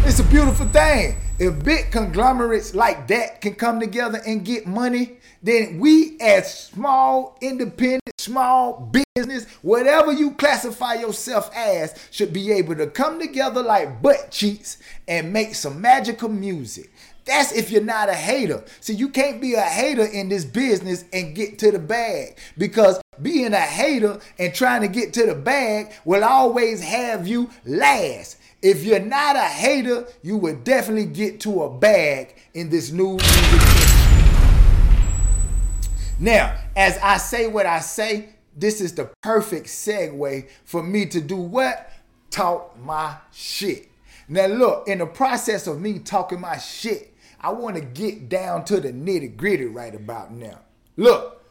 [0.05, 1.15] It's a beautiful thing.
[1.39, 7.37] If big conglomerates like that can come together and get money, then we as small,
[7.39, 14.01] independent, small business, whatever you classify yourself as, should be able to come together like
[14.01, 16.91] butt cheeks and make some magical music.
[17.25, 18.63] That's if you're not a hater.
[18.81, 23.01] See, you can't be a hater in this business and get to the bag because
[23.21, 28.37] being a hater and trying to get to the bag will always have you last.
[28.61, 33.13] If you're not a hater, you will definitely get to a bag in this new
[33.13, 33.92] music.
[36.23, 41.19] Now, as I say what I say, this is the perfect segue for me to
[41.19, 41.91] do what?
[42.29, 43.89] Talk my shit.
[44.29, 48.63] Now, look, in the process of me talking my shit, I want to get down
[48.65, 50.59] to the nitty gritty right about now.
[50.95, 51.43] Look,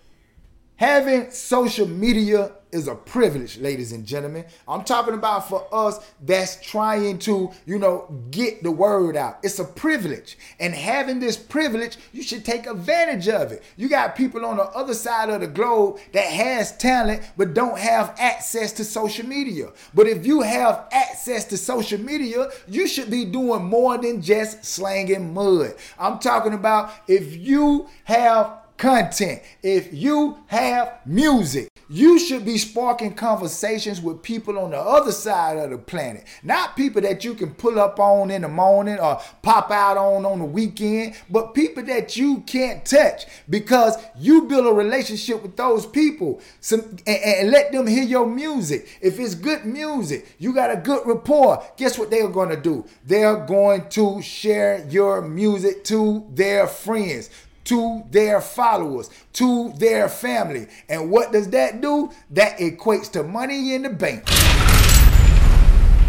[0.77, 4.47] having social media is a privilege, ladies and gentlemen.
[4.66, 9.39] I'm talking about for us that's trying to, you know, get the word out.
[9.43, 10.39] It's a privilege.
[10.59, 13.62] And having this privilege, you should take advantage of it.
[13.77, 17.79] You got people on the other side of the globe that has talent but don't
[17.79, 19.70] have access to social media.
[19.93, 24.64] But if you have access to social media, you should be doing more than just
[24.64, 25.75] slanging mud.
[25.99, 33.14] I'm talking about if you have content, if you have music, you should be sparking
[33.14, 36.25] conversations with people on the other side of the planet.
[36.43, 40.25] Not people that you can pull up on in the morning or pop out on
[40.25, 45.57] on the weekend, but people that you can't touch because you build a relationship with
[45.57, 48.99] those people some, and, and let them hear your music.
[49.03, 52.87] If it's good music, you got a good rapport, guess what they're going to do?
[53.05, 57.29] They're going to share your music to their friends
[57.65, 60.67] to their followers, to their family.
[60.89, 62.11] And what does that do?
[62.31, 64.29] That equates to money in the bank.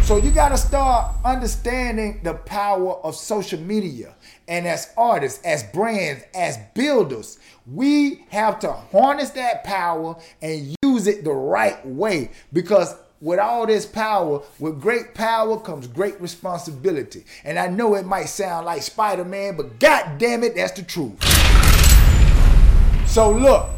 [0.04, 4.14] So you got to start understanding the power of social media.
[4.46, 11.06] And as artists, as brands, as builders, we have to harness that power and use
[11.06, 17.24] it the right way because with all this power, with great power comes great responsibility.
[17.44, 20.82] And I know it might sound like Spider Man, but god damn it, that's the
[20.82, 21.22] truth.
[23.08, 23.68] So look,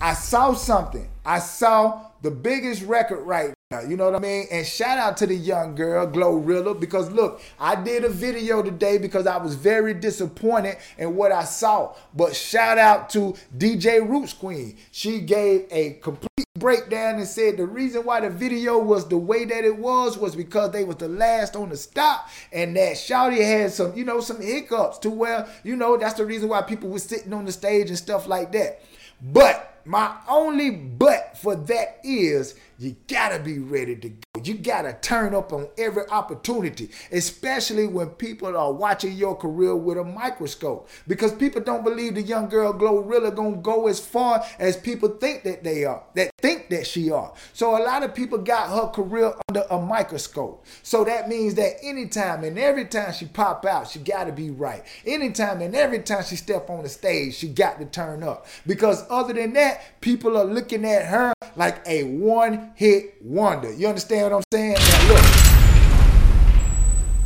[0.00, 1.08] I saw something.
[1.24, 3.80] I saw the biggest record right now.
[3.80, 4.46] You know what I mean?
[4.50, 8.96] And shout out to the young girl, Glorilla, because look, I did a video today
[8.96, 11.94] because I was very disappointed in what I saw.
[12.14, 14.78] But shout out to DJ Roots Queen.
[14.90, 19.44] She gave a complete breakdown and said the reason why the video was the way
[19.44, 23.44] that it was was because they was the last on the stop and that Shouty
[23.44, 26.88] had some, you know, some hiccups to where, you know, that's the reason why people
[26.88, 28.82] were sitting on the stage and stuff like that.
[29.20, 34.42] But my only but for that is you gotta be ready to go.
[34.42, 39.98] You gotta turn up on every opportunity, especially when people are watching your career with
[39.98, 40.88] a microscope.
[41.08, 45.42] Because people don't believe the young girl Glorilla gonna go as far as people think
[45.42, 47.32] that they are, that think that she are.
[47.52, 50.64] So a lot of people got her career under a microscope.
[50.84, 54.84] So that means that anytime and every time she pop out, she gotta be right.
[55.04, 58.46] Anytime and every time she step on the stage, she got to turn up.
[58.66, 63.72] Because other than that, people are looking at her like a one hit wonder.
[63.72, 64.74] You understand what I'm saying?
[64.74, 65.24] Now look,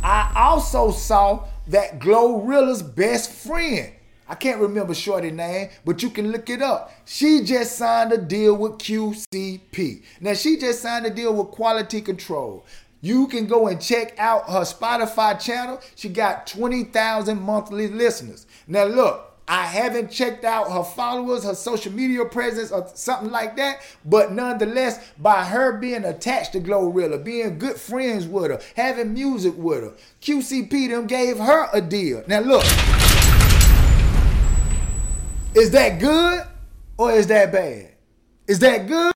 [0.03, 3.93] I also saw that Glorilla's best friend.
[4.27, 6.91] I can't remember Shorty name, but you can look it up.
[7.05, 10.01] She just signed a deal with QCP.
[10.19, 12.65] Now she just signed a deal with Quality Control.
[13.01, 15.79] You can go and check out her Spotify channel.
[15.95, 18.47] She got 20,000 monthly listeners.
[18.65, 23.57] Now look, I haven't checked out her followers, her social media presence, or something like
[23.57, 23.81] that.
[24.05, 29.53] But nonetheless, by her being attached to Glorilla, being good friends with her, having music
[29.57, 32.23] with her, QCP them gave her a deal.
[32.27, 32.63] Now look,
[35.55, 36.47] is that good
[36.97, 37.91] or is that bad?
[38.47, 39.12] Is that good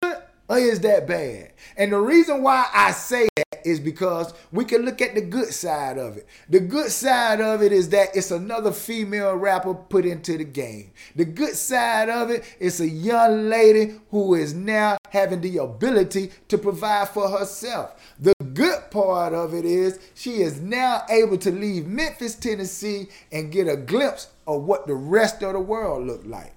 [0.56, 1.52] is that bad?
[1.76, 5.54] And the reason why I say that is because we can look at the good
[5.54, 6.26] side of it.
[6.50, 10.91] The good side of it is that it's another female rapper put into the game.
[11.16, 16.32] The good side of it is a young lady who is now having the ability
[16.48, 18.16] to provide for herself.
[18.20, 23.52] The good part of it is she is now able to leave Memphis, Tennessee and
[23.52, 26.54] get a glimpse of what the rest of the world looked like.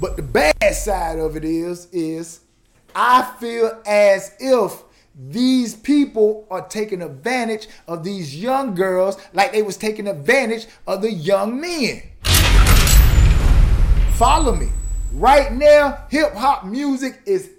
[0.00, 2.40] But the bad side of it is, is
[2.96, 4.82] I feel as if
[5.14, 11.02] these people are taking advantage of these young girls like they was taking advantage of
[11.02, 12.02] the young men.
[14.14, 14.70] Follow me.
[15.12, 17.50] Right now, hip hop music is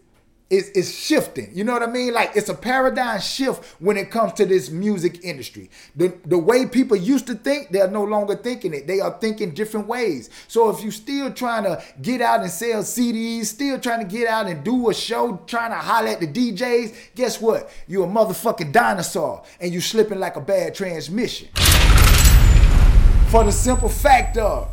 [0.51, 1.49] is is shifting.
[1.53, 2.13] You know what I mean?
[2.13, 5.71] Like it's a paradigm shift when it comes to this music industry.
[5.95, 8.85] The the way people used to think, they're no longer thinking it.
[8.85, 10.29] They are thinking different ways.
[10.49, 14.27] So if you're still trying to get out and sell CDs, still trying to get
[14.27, 17.71] out and do a show, trying to holler at the DJs, guess what?
[17.87, 21.47] You're a motherfucking dinosaur and you slipping like a bad transmission.
[23.29, 24.69] For the simple fact of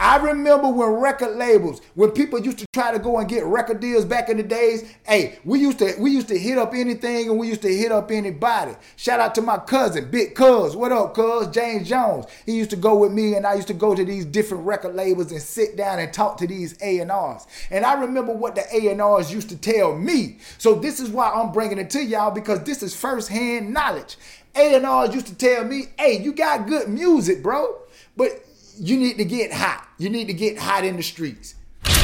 [0.00, 3.78] I remember when record labels, when people used to try to go and get record
[3.78, 7.28] deals back in the days, hey, we used to we used to hit up anything
[7.28, 8.72] and we used to hit up anybody.
[8.96, 10.74] Shout out to my cousin, Big Cuz.
[10.74, 11.46] What up, Cuz?
[11.48, 12.26] James Jones.
[12.44, 14.96] He used to go with me and I used to go to these different record
[14.96, 17.46] labels and sit down and talk to these A&Rs.
[17.70, 20.38] And I remember what the A&Rs used to tell me.
[20.58, 24.16] So this is why I'm bringing it to y'all because this is firsthand knowledge.
[24.56, 27.76] A&Rs used to tell me, hey, you got good music, bro.
[28.16, 28.44] But
[28.78, 29.83] you need to get hot.
[29.96, 31.54] You need to get hot in the streets.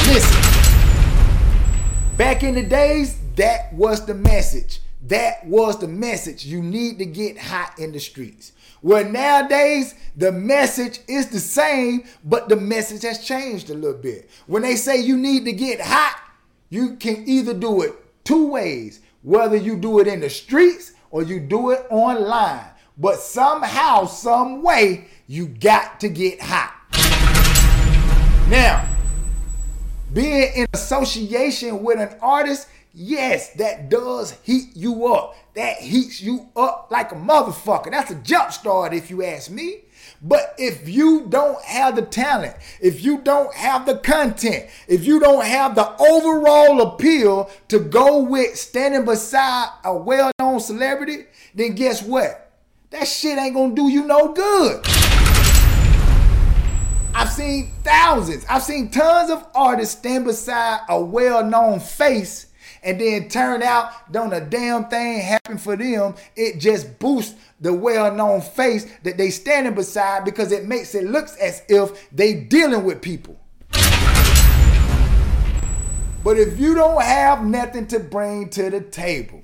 [0.07, 0.41] Listen,
[2.17, 4.81] back in the days, that was the message.
[5.09, 6.45] That was the message.
[6.45, 8.53] You need to get hot in the streets.
[8.83, 14.31] Well, nowadays, the message is the same, but the message has changed a little bit.
[14.47, 16.17] When they say you need to get hot,
[16.69, 21.23] you can either do it two ways whether you do it in the streets or
[21.23, 22.65] you do it online.
[22.97, 26.80] But somehow, some way, you got to get hot.
[28.51, 28.85] Now,
[30.13, 35.37] being in association with an artist, yes, that does heat you up.
[35.55, 37.93] That heats you up like a motherfucker.
[37.93, 39.83] That's a jump start, if you ask me.
[40.21, 45.21] But if you don't have the talent, if you don't have the content, if you
[45.21, 51.77] don't have the overall appeal to go with standing beside a well known celebrity, then
[51.77, 52.51] guess what?
[52.91, 54.85] That shit ain't gonna do you no good.
[57.31, 62.49] I've seen thousands, I've seen tons of artists stand beside a well known face
[62.83, 66.17] and then turn out, don't a damn thing happen for them.
[66.35, 71.05] It just boosts the well known face that they standing beside because it makes it
[71.05, 73.39] looks as if they dealing with people.
[76.25, 79.40] But if you don't have nothing to bring to the table,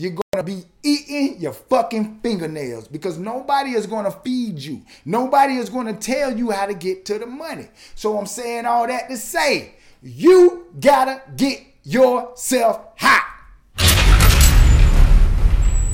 [0.00, 4.80] you're gonna be eating your fucking fingernails because nobody is gonna feed you.
[5.04, 7.68] Nobody is gonna tell you how to get to the money.
[7.94, 13.26] So I'm saying all that to say, you gotta get yourself hot.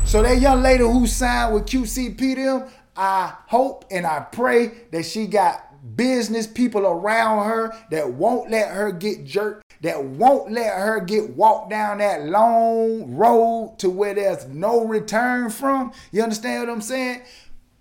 [0.04, 5.26] So that young lady who signed with QCP I hope and I pray that she
[5.26, 11.00] got business people around her that won't let her get jerked, that won't let her
[11.00, 15.92] get walked down that long road to where there's no return from.
[16.12, 17.22] You understand what I'm saying?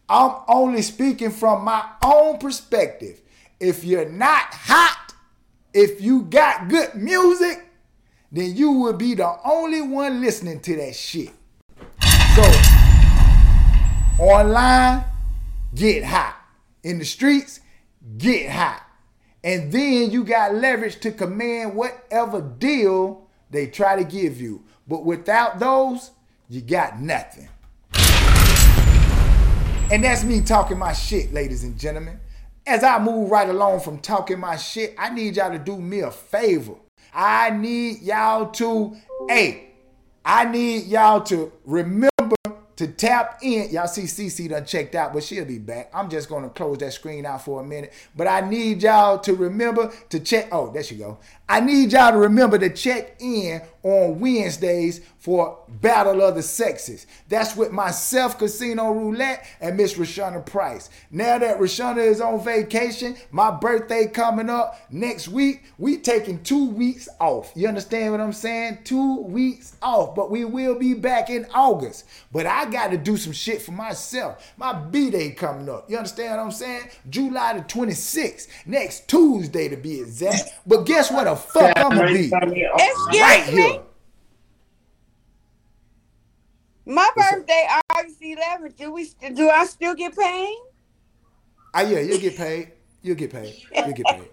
[0.07, 3.21] I'm only speaking from my own perspective.
[3.59, 5.13] If you're not hot,
[5.73, 7.65] if you got good music,
[8.31, 11.31] then you will be the only one listening to that shit.
[12.35, 12.43] So,
[14.19, 15.05] online,
[15.73, 16.35] get hot.
[16.83, 17.61] In the streets,
[18.17, 18.84] get hot.
[19.45, 24.63] And then you got leverage to command whatever deal they try to give you.
[24.87, 26.09] But without those,
[26.49, 27.47] you got nothing.
[29.91, 32.19] And that's me talking my shit, ladies and gentlemen.
[32.65, 35.99] as I move right along from talking my shit, I need y'all to do me
[35.99, 36.73] a favor.
[37.13, 38.97] I need y'all to,
[39.29, 39.67] hey,
[40.25, 42.35] I need y'all to remember
[42.77, 43.69] to tap in.
[43.71, 45.89] Y'all see CC done checked out, but she'll be back.
[45.93, 47.93] I'm just gonna close that screen out for a minute.
[48.15, 50.49] But I need y'all to remember to check.
[50.51, 51.19] Oh, there she go.
[51.47, 57.05] I need y'all to remember to check in on Wednesdays for Battle of the Sexes.
[57.29, 60.89] That's with myself, Casino Roulette, and Miss Rashana Price.
[61.11, 66.69] Now that Rashana is on vacation, my birthday coming up next week, we taking two
[66.69, 67.51] weeks off.
[67.55, 68.79] You understand what I'm saying?
[68.83, 72.05] Two weeks off, but we will be back in August.
[72.31, 74.53] But I got to do some shit for myself.
[74.57, 75.89] My B-Day coming up.
[75.89, 76.89] You understand what I'm saying?
[77.09, 80.49] July the 26th, next Tuesday to be exact.
[80.65, 81.34] But guess what?
[81.35, 83.61] A fuck I'm gonna be Excuse right me.
[83.61, 83.81] here.
[86.85, 88.77] My birthday, August 11th.
[88.77, 89.09] Do we?
[89.33, 90.55] Do I still get paid?
[91.73, 92.71] Ah, yeah, you'll get paid.
[93.01, 93.53] You'll get paid.
[93.75, 94.29] You'll get paid.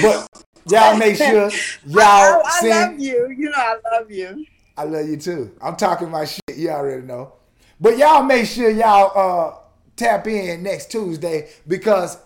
[0.00, 0.26] But
[0.70, 1.50] y'all make sure
[1.86, 2.92] y'all I, I send.
[2.92, 3.28] love you.
[3.36, 4.46] You know I love you.
[4.78, 5.54] I love you too.
[5.60, 6.56] I'm talking my shit.
[6.56, 7.34] You already know.
[7.78, 9.58] But y'all make sure y'all uh
[9.96, 12.16] tap in next Tuesday because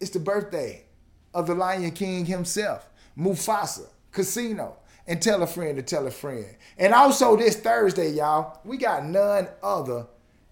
[0.00, 0.84] it's the birthday
[1.34, 4.76] of the Lion King himself, Mufasa, Casino,
[5.06, 6.56] and tell a friend to tell a friend.
[6.78, 10.06] And also this Thursday, y'all, we got none other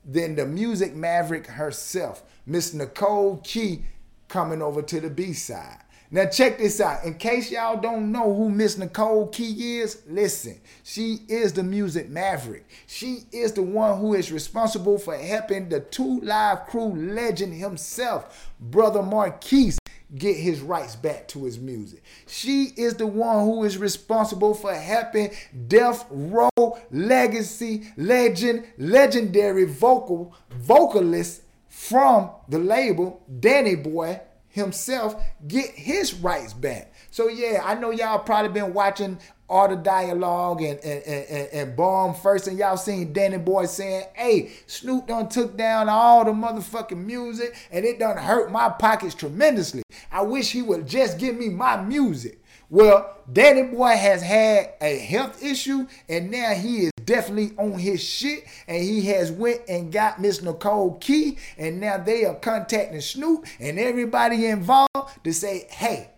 [0.05, 3.85] than the music maverick herself, Miss Nicole Key,
[4.29, 5.81] coming over to the B side.
[6.11, 7.05] Now check this out.
[7.05, 10.59] In case y'all don't know who Miss Nicole Key is, listen.
[10.83, 12.67] She is the music maverick.
[12.87, 18.51] She is the one who is responsible for helping the Two Live Crew legend himself,
[18.59, 19.73] Brother Marquis,
[20.15, 22.03] get his rights back to his music.
[22.27, 25.33] She is the one who is responsible for helping
[25.67, 34.23] Death Row Legacy legend, legendary vocal vocalist from the label Danny Boy
[34.59, 36.93] himself get his rights back.
[37.11, 41.77] So yeah, I know y'all probably been watching all the dialogue and and, and, and
[41.77, 46.33] Bomb first, and y'all seen Danny Boy saying, hey, Snoop done took down all the
[46.33, 49.83] motherfucking music and it done hurt my pockets tremendously.
[50.13, 52.43] I wish he would just give me my music.
[52.71, 58.05] Well, Danny Boy has had a health issue, and now he is definitely on his
[58.05, 58.45] shit.
[58.69, 63.47] And he has went and got Miss Nicole Key, and now they are contacting Snoop
[63.59, 66.11] and everybody involved to say, "Hey,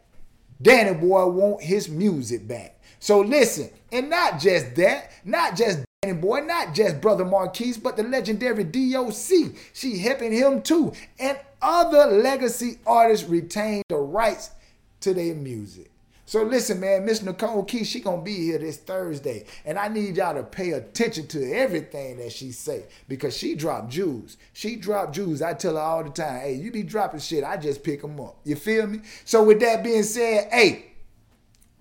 [0.61, 6.19] Danny Boy want his music back." So listen, and not just that, not just Danny
[6.19, 9.55] Boy, not just Brother Marquis, but the legendary DOC.
[9.73, 14.51] She helping him too, and other legacy artists retain the rights
[15.01, 15.90] to their music.
[16.31, 20.17] So listen, man, Miss Nicole Key, she gonna be here this Thursday, and I need
[20.17, 24.37] y'all to pay attention to everything that she say because she dropped jewels.
[24.53, 25.43] She dropped jewels.
[25.43, 28.21] I tell her all the time, hey, you be dropping shit, I just pick them
[28.21, 28.37] up.
[28.45, 29.01] You feel me?
[29.25, 30.93] So with that being said, hey,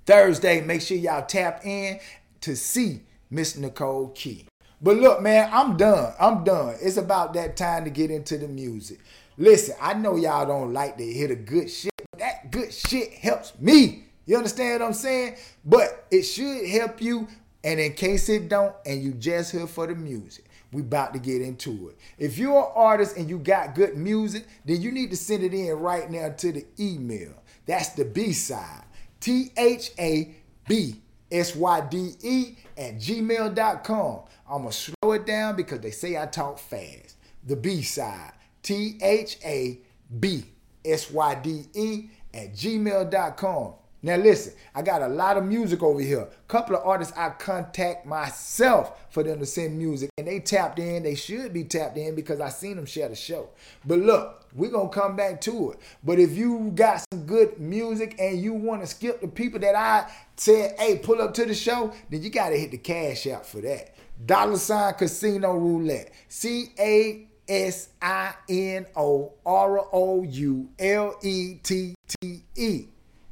[0.07, 1.99] Thursday, make sure y'all tap in
[2.41, 4.47] to see Miss Nicole Key.
[4.81, 6.11] But look, man, I'm done.
[6.19, 6.73] I'm done.
[6.81, 8.97] It's about that time to get into the music.
[9.37, 13.13] Listen, I know y'all don't like to hear the good shit, but that good shit
[13.13, 14.05] helps me.
[14.29, 15.37] You understand what I'm saying?
[15.65, 17.27] But it should help you.
[17.63, 21.19] And in case it don't, and you just here for the music, we about to
[21.19, 21.97] get into it.
[22.19, 25.55] If you're an artist and you got good music, then you need to send it
[25.55, 27.33] in right now to the email.
[27.65, 28.83] That's the B side.
[29.19, 30.35] T H A
[30.67, 31.01] B
[31.31, 34.21] S Y D E at gmail.com.
[34.47, 37.15] I'm going to slow it down because they say I talk fast.
[37.47, 38.33] The B side.
[38.61, 39.79] T H A
[40.19, 40.43] B
[40.85, 43.73] S Y D E at gmail.com.
[44.01, 46.29] Now listen, I got a lot of music over here.
[46.47, 51.03] Couple of artists I contact myself for them to send music, and they tapped in.
[51.03, 53.49] They should be tapped in because I seen them share the show.
[53.85, 55.79] But look, we're gonna come back to it.
[56.03, 59.75] But if you got some good music and you want to skip the people that
[59.75, 63.45] I said, hey, pull up to the show, then you gotta hit the cash out
[63.45, 63.95] for that.
[64.25, 66.13] Dollar sign casino roulette.
[66.29, 72.85] C A S I N O R O U L E T T E.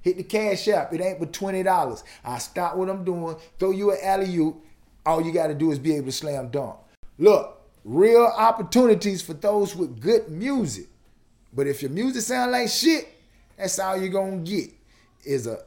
[0.08, 0.94] Hit the cash app.
[0.94, 2.02] It ain't but twenty dollars.
[2.24, 3.36] I stop what I'm doing.
[3.60, 4.64] Throw you an alley oop.
[5.06, 6.78] All you got to do is be able to slam dunk.
[7.18, 10.88] Look, real opportunities for those with good music.
[11.52, 13.06] But if your music sound like shit,
[13.58, 14.70] that's all you're gonna get.
[15.26, 15.60] Is a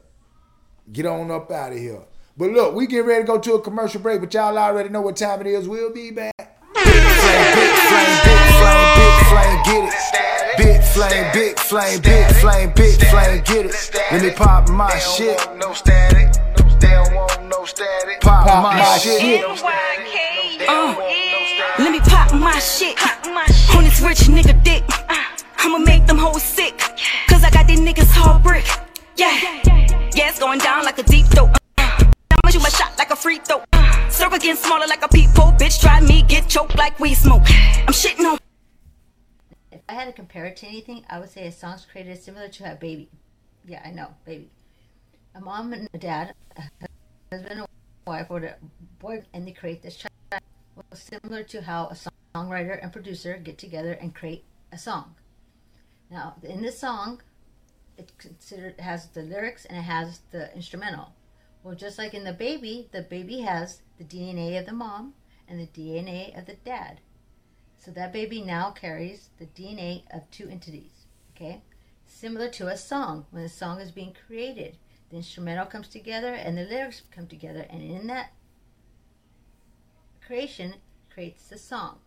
[0.91, 2.01] get on up out of here.
[2.34, 4.22] But look, we get ready to go to a commercial break.
[4.22, 5.68] But y'all already know what time it is.
[5.68, 6.32] We'll be back.
[6.72, 10.39] Flame, big flame, big flame, big flame, get it.
[10.61, 13.90] Big flame, big flame, big flame, big flame, get it.
[14.12, 15.40] Let me pop my shit.
[15.56, 16.34] No static.
[16.78, 18.20] They don't want no static.
[18.20, 19.22] Pop, Pop my, my shit.
[19.22, 19.42] shit.
[20.68, 20.94] Uh,
[21.78, 22.94] let me pop my shit.
[22.98, 24.06] Pop my shit.
[24.06, 24.84] rich nigga dick.
[25.08, 25.16] Uh.
[25.61, 26.76] I'ma make them hoes sick.
[27.26, 28.66] Cause I got these niggas hard brick.
[29.16, 29.32] Yeah.
[30.14, 31.56] Yeah, it's going down like a deep throat.
[31.78, 32.04] Uh.
[32.44, 33.62] I'ma shoot my shot like a free throw.
[33.72, 34.11] Uh.
[34.11, 35.52] Circle again smaller like a peephole.
[35.52, 37.44] Bitch, try me, get choked like we smoke.
[37.88, 38.36] I'm shitting on.
[39.91, 42.72] I had to compare it to anything, I would say a song's created similar to
[42.72, 43.11] a baby.
[43.66, 44.49] Yeah, I know, baby.
[45.34, 46.62] A mom and a dad, a
[47.32, 47.68] husband and
[48.07, 48.55] wife, or a
[49.01, 50.43] boy, and they create this child.
[50.76, 51.97] Well, similar to how a
[52.36, 55.16] songwriter and producer get together and create a song.
[56.09, 57.20] Now, in this song,
[57.99, 61.14] it considered it has the lyrics and it has the instrumental.
[61.64, 65.14] Well, just like in the baby, the baby has the DNA of the mom
[65.49, 67.01] and the DNA of the dad.
[67.80, 71.06] So that baby now carries the DNA of two entities.
[71.34, 71.62] Okay?
[72.06, 73.24] Similar to a song.
[73.30, 74.76] When a song is being created,
[75.08, 78.32] the instrumental comes together and the lyrics come together, and in that
[80.24, 80.74] creation
[81.12, 82.00] creates the song.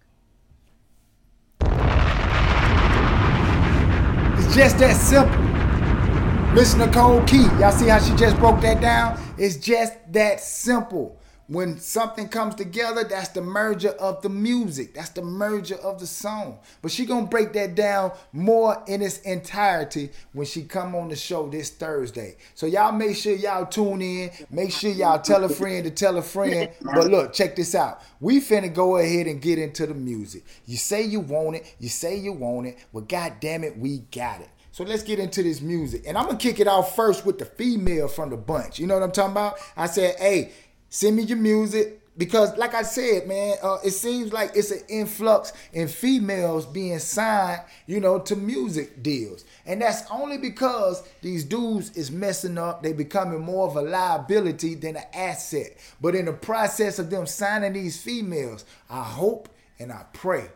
[4.38, 6.54] It's just that simple.
[6.54, 9.20] Miss Nicole Key, y'all see how she just broke that down?
[9.40, 11.20] It's just that simple.
[11.48, 14.94] When something comes together, that's the merger of the music.
[14.94, 16.60] That's the merger of the song.
[16.82, 21.18] But she gonna break that down more in its entirety when she come on the
[21.18, 22.38] show this Thursday.
[22.56, 24.32] So y'all make sure y'all tune in.
[24.50, 26.70] Make sure y'all tell a friend to tell a friend.
[26.82, 28.02] But look, check this out.
[28.22, 30.46] We finna go ahead and get into the music.
[30.66, 31.76] You say you want it.
[31.78, 32.78] You say you want it.
[32.94, 34.50] Well, god damn it, we got it.
[34.72, 36.04] So let's get into this music.
[36.08, 38.80] And I'm gonna kick it off first with the female from the bunch.
[38.80, 39.58] You know what I'm talking about?
[39.78, 40.52] I said, hey,
[40.94, 42.00] send me your music.
[42.16, 47.00] Because, like I said, man, uh, it seems like it's an influx in females being
[47.00, 49.46] signed, you know, to music deals.
[49.66, 52.84] And that's only because these dudes is messing up.
[52.84, 55.76] They becoming more of a liability than an asset.
[56.00, 60.50] But in the process of them signing these females, I hope and I pray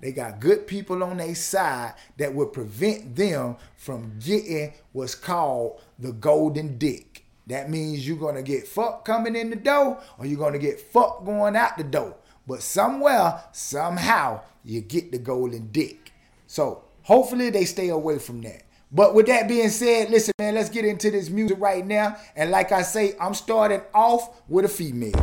[0.00, 5.82] they got good people on their side that would prevent them from getting what's called
[5.98, 7.09] the golden dick.
[7.50, 11.24] That means you're gonna get fucked coming in the door or you're gonna get fucked
[11.24, 12.16] going out the door.
[12.46, 16.12] But somewhere, somehow, you get the golden dick.
[16.46, 18.62] So hopefully they stay away from that.
[18.92, 22.16] But with that being said, listen, man, let's get into this music right now.
[22.36, 25.16] And like I say, I'm starting off with a female.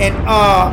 [0.00, 0.70] And uh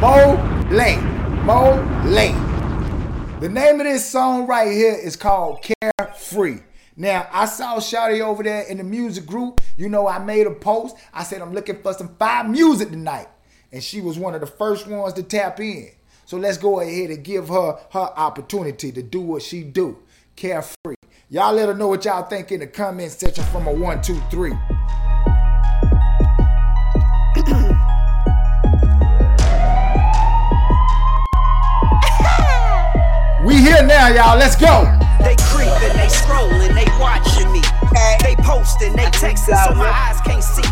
[0.00, 1.44] Mo Lane.
[1.44, 3.40] Mo Lane.
[3.40, 5.66] The name of this song right here is called
[5.98, 6.60] Carefree.
[7.00, 9.62] Now, I saw Shawty over there in the music group.
[9.78, 10.94] You know, I made a post.
[11.14, 13.28] I said, I'm looking for some fire music tonight.
[13.72, 15.92] And she was one of the first ones to tap in.
[16.26, 19.96] So let's go ahead and give her her opportunity to do what she do.
[20.36, 20.96] Carefree.
[21.30, 24.20] Y'all let her know what y'all think in the comment section from a one, two,
[24.30, 24.50] three.
[33.46, 34.36] we here now, y'all.
[34.36, 35.00] Let's go.
[36.10, 37.62] They creeping, they scrolling, they watching me.
[38.24, 40.66] They posting, they texting, so my eyes can't see.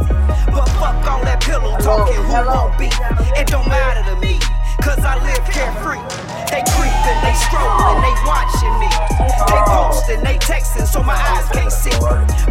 [0.51, 2.89] But fuck all that pillow talking, who won't be?
[3.39, 4.39] It don't matter to me,
[4.83, 6.03] cause I live carefree.
[6.51, 8.91] They creeping, they scrolling, they watching me.
[9.47, 11.95] They posting, they texting, so my eyes can't see.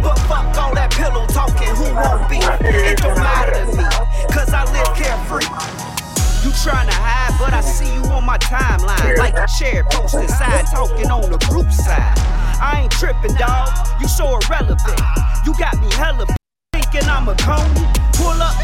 [0.00, 2.38] But fuck all that pillow talking, who won't be?
[2.64, 3.84] It don't matter to me,
[4.32, 5.97] cause I live carefree.
[6.44, 9.18] You tryna hide, but I see you on my timeline.
[9.18, 12.14] Like a chair posted side talking on the group side.
[12.62, 13.68] I ain't tripping, dog.
[14.00, 15.00] You so irrelevant.
[15.44, 16.26] You got me hella
[16.72, 17.86] thinking I'm a coney.
[18.14, 18.54] Pull up.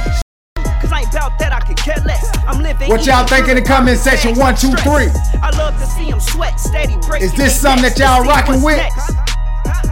[0.80, 2.30] Cause I ain't about that, I can care less.
[2.46, 2.88] I'm living.
[2.88, 4.38] What y'all think in the comment section?
[4.38, 5.08] One, two, three.
[5.42, 7.26] I love to see him sweat, steady breaking.
[7.26, 8.78] Is this something that y'all rocking with?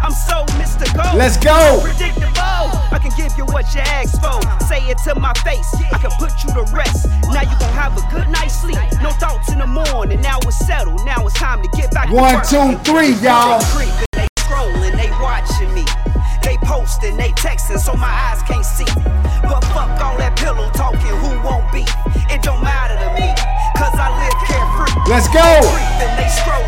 [0.00, 1.04] I'm so mystical.
[1.16, 1.80] Let's go.
[1.82, 2.72] Predictable.
[2.92, 4.40] I can give you what you asked for.
[4.66, 5.68] Say it to my face.
[5.92, 7.08] I can put you to rest.
[7.32, 8.78] Now you gon' have a good night's sleep.
[9.02, 10.20] No thoughts in the morning.
[10.20, 11.04] Now it's settled.
[11.04, 13.58] Now it's time to get back One, two, three, y'all.
[13.60, 15.84] They creeping, they scrolling, they watching me.
[16.42, 18.88] They posting, they texting, so my eyes can't see.
[19.42, 21.86] But fuck all that pillow talking, who won't be?
[22.34, 23.30] It don't matter to me,
[23.78, 24.90] cause I live carefree.
[25.06, 25.38] Let's go.
[25.38, 26.61] They creeping, they scrolling,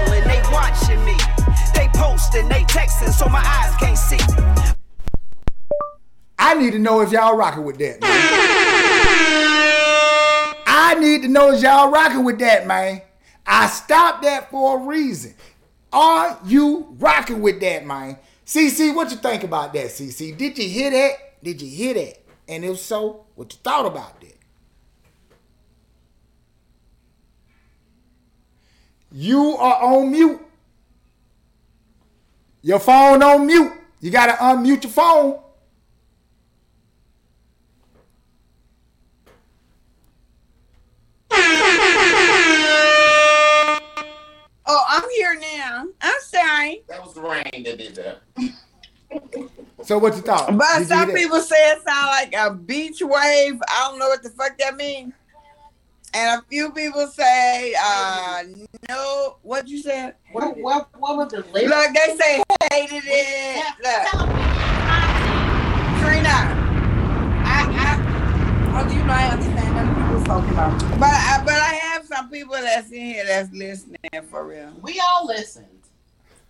[2.14, 4.18] posting, they texting, so my eyes can't see.
[6.38, 8.10] I need to know if y'all rocking with that, man.
[10.66, 13.02] I need to know if y'all rocking with that, man.
[13.46, 15.34] I stopped that for a reason.
[15.92, 18.18] Are you rocking with that, man?
[18.46, 20.36] CC, what you think about that, CC?
[20.36, 21.42] Did you hear that?
[21.42, 22.22] Did you hear that?
[22.46, 24.38] And if so, what you thought about that?
[29.10, 30.40] You are on mute.
[32.64, 33.72] Your phone on mute.
[34.00, 35.38] You got to unmute your phone.
[44.66, 45.88] Oh, I'm here now.
[46.00, 46.82] I'm sorry.
[46.88, 48.22] That was the rain that did that.
[49.84, 50.56] So what you thought?
[50.56, 53.60] But some people say it sound like a beach wave.
[53.68, 55.12] I don't know what the fuck that means.
[56.14, 58.44] And a few people say, uh,
[58.88, 60.14] no, what you said?
[60.30, 61.68] What, what, what was the lyrics?
[61.68, 62.42] Look, they say
[62.72, 63.64] hated it.
[63.82, 64.06] Look,
[66.00, 66.36] Trina,
[67.42, 71.00] I, I, oh, do you know I understand what people talking about.
[71.00, 73.98] But I, but I have some people that's in here that's listening
[74.30, 74.72] for real.
[74.82, 75.66] We all listened.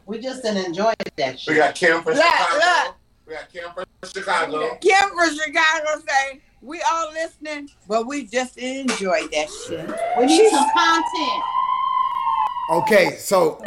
[0.05, 1.55] We just didn't enjoy that shit.
[1.55, 2.55] We got Kim from Look, Chicago.
[2.57, 2.95] look.
[3.27, 4.77] We got Kim from Chicago.
[4.83, 9.87] Kim from Chicago say, we all listening, but we just enjoy that shit.
[10.19, 11.43] We need some content.
[12.71, 13.63] Okay, so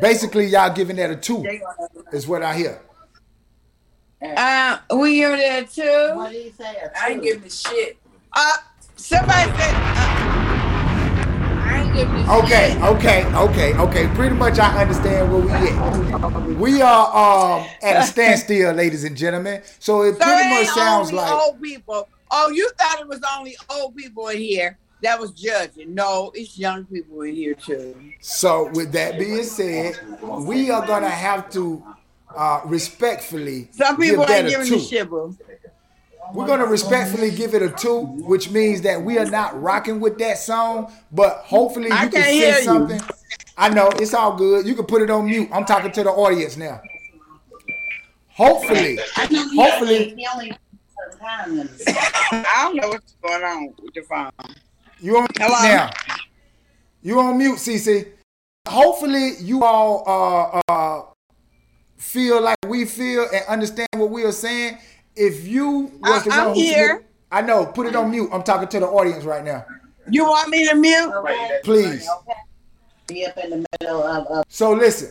[0.00, 1.44] basically y'all giving that a two
[2.12, 2.80] is what I hear.
[4.22, 6.16] Uh, we give it a two.
[6.16, 6.74] What do you say?
[6.76, 7.98] A I ain't giving a shit.
[8.32, 8.52] Uh,
[8.96, 10.13] somebody said, uh,
[11.94, 14.08] I ain't giving a Okay, okay, okay, okay.
[14.14, 16.56] Pretty much I understand where we at.
[16.58, 19.62] We are um at a standstill, ladies and gentlemen.
[19.78, 22.08] So it So pretty it much sounds only like old people.
[22.30, 25.94] Oh, you thought it was only old people in here that was judging.
[25.94, 27.94] No, it's young people in here too.
[28.20, 31.84] so with that being said, we are gonna have to
[32.34, 34.76] uh respectfully Some people ain't giving two.
[34.76, 35.36] the shit, boo.
[36.34, 40.18] We're gonna respectfully give it a two, which means that we are not rocking with
[40.18, 42.64] that song, but hopefully you I can can't say hear you.
[42.64, 43.00] something.
[43.56, 44.66] I know it's all good.
[44.66, 45.48] You can put it on mute.
[45.52, 46.80] I'm talking to the audience now.
[48.30, 50.52] Hopefully, hopefully He only
[50.98, 51.84] certain time limits.
[51.86, 54.30] I don't know what's going on with the phone.
[55.00, 55.62] you on Hello?
[55.62, 55.90] now.
[57.02, 58.08] You on mute, CC.
[58.66, 61.02] Hopefully you all uh uh
[61.96, 64.78] feel like we feel and understand what we are saying.
[65.16, 66.86] If you was the I- I'm one who here.
[66.88, 67.66] submitted- I know.
[67.66, 68.28] Put it on mute.
[68.32, 69.64] I'm talking to the audience right now.
[70.08, 71.12] You want me to mute?
[71.64, 72.08] Please.
[73.06, 75.10] Be up in the middle of, of So listen,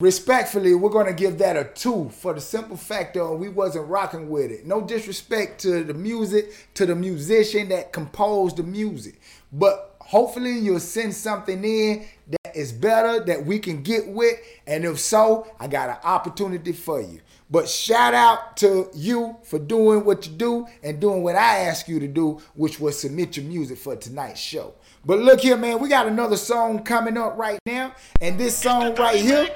[0.00, 4.30] respectfully, we're gonna give that a two for the simple fact of we wasn't rocking
[4.30, 4.66] with it.
[4.66, 9.20] No disrespect to the music, to the musician that composed the music,
[9.52, 14.84] but hopefully you'll send something in that is better that we can get with, and
[14.84, 17.20] if so, I got an opportunity for you.
[17.54, 21.88] But shout out to you for doing what you do and doing what I asked
[21.88, 24.74] you to do, which was submit your music for tonight's show.
[25.04, 28.96] But look here, man, we got another song coming up right now, and this song
[28.96, 29.54] right here.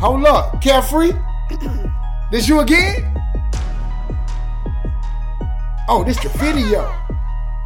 [0.00, 1.12] Hold up, carefree.
[2.32, 3.06] this you again?
[5.88, 6.92] Oh, this the video.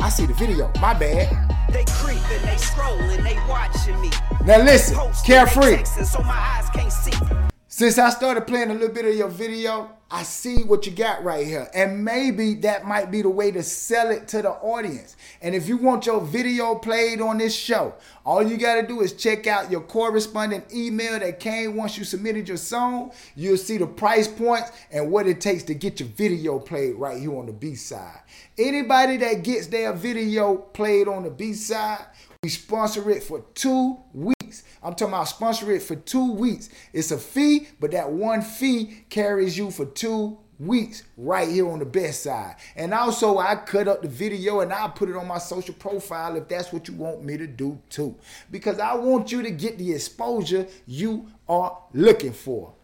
[0.03, 0.71] I see the video.
[0.83, 1.64] My bad.
[1.75, 4.11] They creeping, they scrolling, they watching me.
[4.45, 4.97] Now listen,
[5.27, 5.85] carefree.
[5.85, 7.54] so my eyes can't see.
[7.77, 11.25] Since I started playing a little bit of your video, I see what you got
[11.25, 11.69] right here.
[11.75, 15.17] And maybe that might be the way to sell it to the audience.
[15.43, 17.95] And if you want your video played on this show,
[18.25, 22.05] all you got to do is check out your corresponding email that came once you
[22.05, 23.11] submitted your song.
[23.35, 27.19] You'll see the price points and what it takes to get your video played right
[27.19, 28.21] here on the B side.
[28.57, 32.07] Anybody that gets their video played on the B side,
[32.41, 34.44] we sponsor it for two weeks.
[34.85, 36.69] I'm talking about sponsor it for two weeks.
[36.93, 41.79] It's a fee, but that one fee carries you for two weeks right here on
[41.79, 42.57] the best side.
[42.77, 46.37] And also, I cut up the video and I put it on my social profile
[46.37, 48.15] if that's what you want me to do too.
[48.51, 52.75] Because I want you to get the exposure you are looking for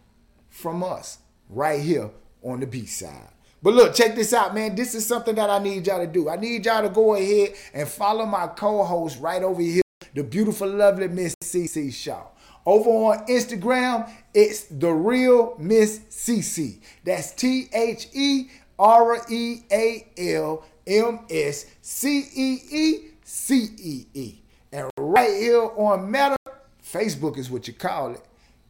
[0.49, 2.09] from us right here
[2.43, 3.29] on the B side.
[3.63, 4.73] But look, check this out, man.
[4.75, 6.29] This is something that I need y'all to do.
[6.29, 9.83] I need y'all to go ahead and follow my co-host right over here,
[10.13, 12.27] the beautiful, lovely Miss CC Shaw.
[12.65, 16.79] Over on Instagram, it's the real Miss CC.
[17.03, 24.05] That's T H E R E A L M S C E E C E
[24.13, 24.35] E.
[24.71, 26.37] And right here on Meta,
[26.83, 28.25] Facebook is what you call it.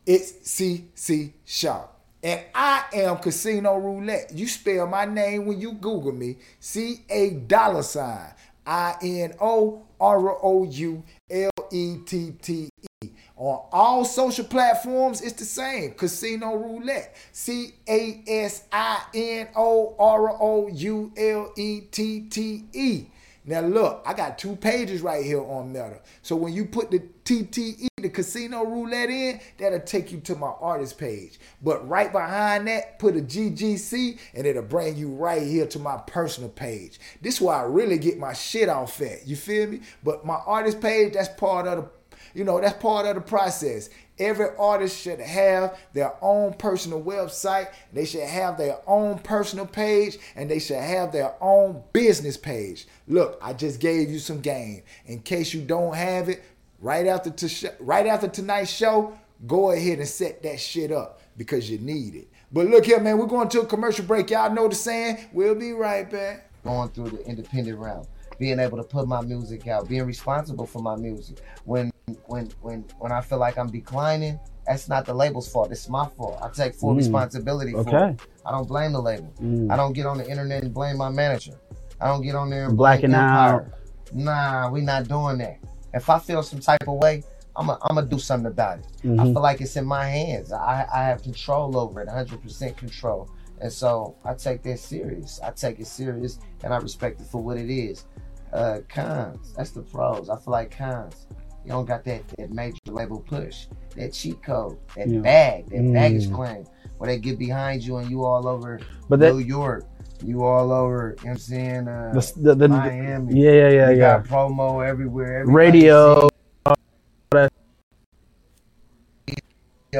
[0.05, 1.87] It's CC Shaw.
[2.23, 4.31] And I am Casino Roulette.
[4.33, 6.37] You spell my name when you Google me.
[6.59, 8.33] C A dollar sign.
[8.65, 12.69] I N O R O U L E T T
[13.01, 13.09] E.
[13.35, 15.91] On all social platforms, it's the same.
[15.91, 17.15] Casino Roulette.
[17.31, 23.07] C A S I N O R O U L E T T E.
[23.43, 25.99] Now look, I got two pages right here on Meta.
[26.21, 26.99] So when you put the
[27.31, 31.39] TTE, the casino roulette in, that'll take you to my artist page.
[31.61, 35.95] But right behind that, put a GGC and it'll bring you right here to my
[36.07, 36.99] personal page.
[37.21, 39.25] This is where I really get my shit off at.
[39.25, 39.79] You feel me?
[40.03, 41.89] But my artist page, that's part of the
[42.33, 43.89] you know, that's part of the process.
[44.17, 47.69] Every artist should have their own personal website.
[47.91, 52.87] They should have their own personal page and they should have their own business page.
[53.07, 54.83] Look, I just gave you some game.
[55.05, 56.43] In case you don't have it,
[56.81, 59.13] right after to sh- right after tonight's show,
[59.47, 62.27] go ahead and set that shit up because you need it.
[62.51, 64.29] But look here, man, we're going to a commercial break.
[64.29, 65.17] Y'all know the saying.
[65.31, 66.49] We'll be right back.
[66.63, 68.05] going through the independent route,
[68.37, 71.37] being able to put my music out, being responsible for my music.
[71.65, 71.91] When
[72.27, 75.71] when when when I feel like I'm declining, that's not the label's fault.
[75.71, 76.37] It's my fault.
[76.41, 76.97] I take full Mm.
[76.97, 78.09] responsibility for Okay.
[78.11, 78.21] it.
[78.45, 79.31] I don't blame the label.
[79.41, 79.71] Mm.
[79.71, 81.53] I don't get on the internet and blame my manager.
[81.99, 83.65] I don't get on there and Blacking out.
[84.13, 85.57] Nah, we not doing that.
[85.93, 87.23] If I feel some type of way,
[87.55, 88.85] I'm gonna I'm do something about it.
[89.03, 89.33] I Mhm.
[89.33, 90.51] feel like it's in my hands.
[90.53, 93.29] I, I have control over it, 100% control.
[93.59, 95.39] And so I take that serious.
[95.43, 98.05] I take it serious and I respect it for what it is.
[98.53, 100.29] Uh, cons, that's the pros.
[100.29, 101.27] I feel like cons,
[101.65, 105.19] you don't got that, that major label push, that cheat code, that Yeah.
[105.19, 106.35] bag, that baggage Mm.
[106.35, 106.65] claim,
[106.97, 108.79] where they get behind you and you all over
[109.09, 109.85] But that- New York,
[110.23, 111.87] you all over, you know what I'm saying?
[111.87, 113.33] Uh, The- the- the- Miami.
[113.39, 114.17] yeah, yeah, yeah, You yeah.
[114.19, 115.45] got promo everywhere.
[115.45, 116.29] Radio.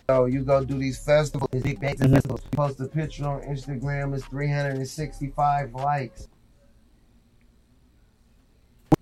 [0.08, 2.16] Yo, you go do these festivals, these big bands and Mhm.
[2.16, 2.42] festivals.
[2.44, 6.30] You post a picture on Instagram, it's 365 likes.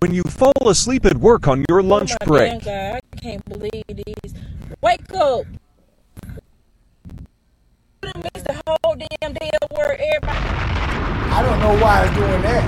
[0.00, 3.44] When you fall asleep at work on your lunch Oh my break, God, I can't
[3.44, 4.34] believe these.
[4.82, 5.44] Wake up!
[8.02, 9.36] Done missed the whole damn.
[9.80, 10.30] Everybody.
[11.32, 12.64] I don't know why it's doing that.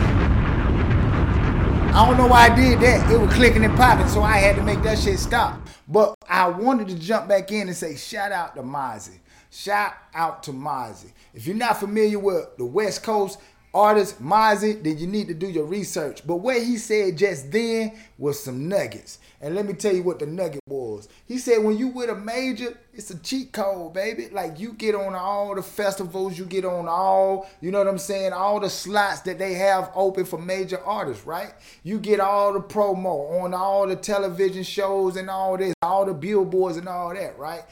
[1.94, 3.10] I don't know why I did that.
[3.10, 5.60] It was clicking and popping, so I had to make that shit stop.
[5.88, 9.18] But I wanted to jump back in and say shout out to Mozzy.
[9.50, 11.12] Shout out to Mozzy.
[11.34, 13.38] If you're not familiar with the West Coast
[13.74, 16.26] artist Mozzy, then you need to do your research.
[16.26, 19.18] But what he said just then was some nuggets.
[19.40, 21.08] And let me tell you what the nugget was.
[21.26, 24.28] He said when you with a major, it's a cheat code, baby.
[24.30, 27.98] Like you get on all the festivals, you get on all, you know what I'm
[27.98, 31.54] saying, all the slots that they have open for major artists, right?
[31.82, 36.14] You get all the promo on all the television shows and all this, all the
[36.14, 37.62] billboards and all that, right?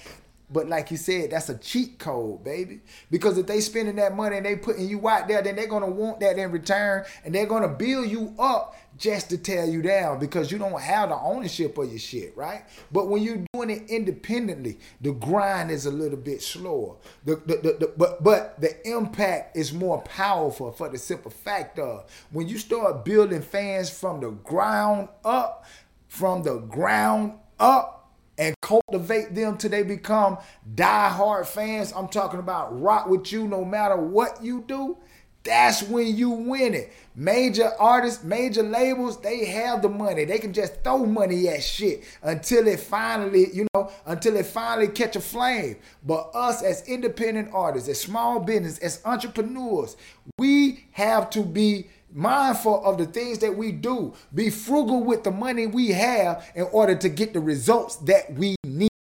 [0.52, 2.80] But like you said, that's a cheat code, baby.
[3.10, 5.90] Because if they spending that money and they putting you out there, then they're gonna
[5.90, 10.18] want that in return, and they're gonna build you up just to tear you down
[10.18, 12.64] because you don't have the ownership of your shit, right?
[12.92, 16.96] But when you're doing it independently, the grind is a little bit slower.
[17.24, 21.78] The, the, the, the- but but the impact is more powerful for the simple fact
[21.78, 25.64] of when you start building fans from the ground up,
[26.08, 27.99] from the ground up
[28.40, 30.38] and cultivate them till they become
[30.74, 31.92] die-hard fans.
[31.94, 34.96] I'm talking about rock with you no matter what you do.
[35.42, 36.92] That's when you win it.
[37.14, 40.24] Major artists, major labels, they have the money.
[40.24, 44.88] They can just throw money at shit until it finally, you know, until it finally
[44.88, 45.76] catch a flame.
[46.04, 49.96] But us as independent artists, as small business, as entrepreneurs,
[50.38, 54.14] we have to be mindful of the things that we do.
[54.34, 58.56] Be frugal with the money we have in order to get the results that we
[58.64, 58.90] need.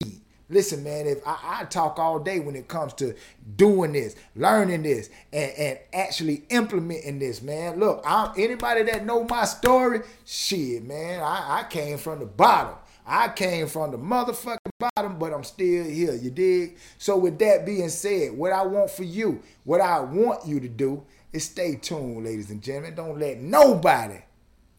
[0.50, 3.14] Listen, man, if I, I talk all day when it comes to
[3.54, 7.78] doing this, learning this, and, and actually implementing this, man.
[7.78, 12.74] Look, I, anybody that know my story, shit, man, I, I came from the bottom.
[13.06, 16.14] I came from the motherfucking bottom, but I'm still here.
[16.14, 16.78] You dig?
[16.98, 20.68] So with that being said, what I want for you, what I want you to
[20.68, 22.94] do is stay tuned, ladies and gentlemen.
[22.94, 24.18] Don't let nobody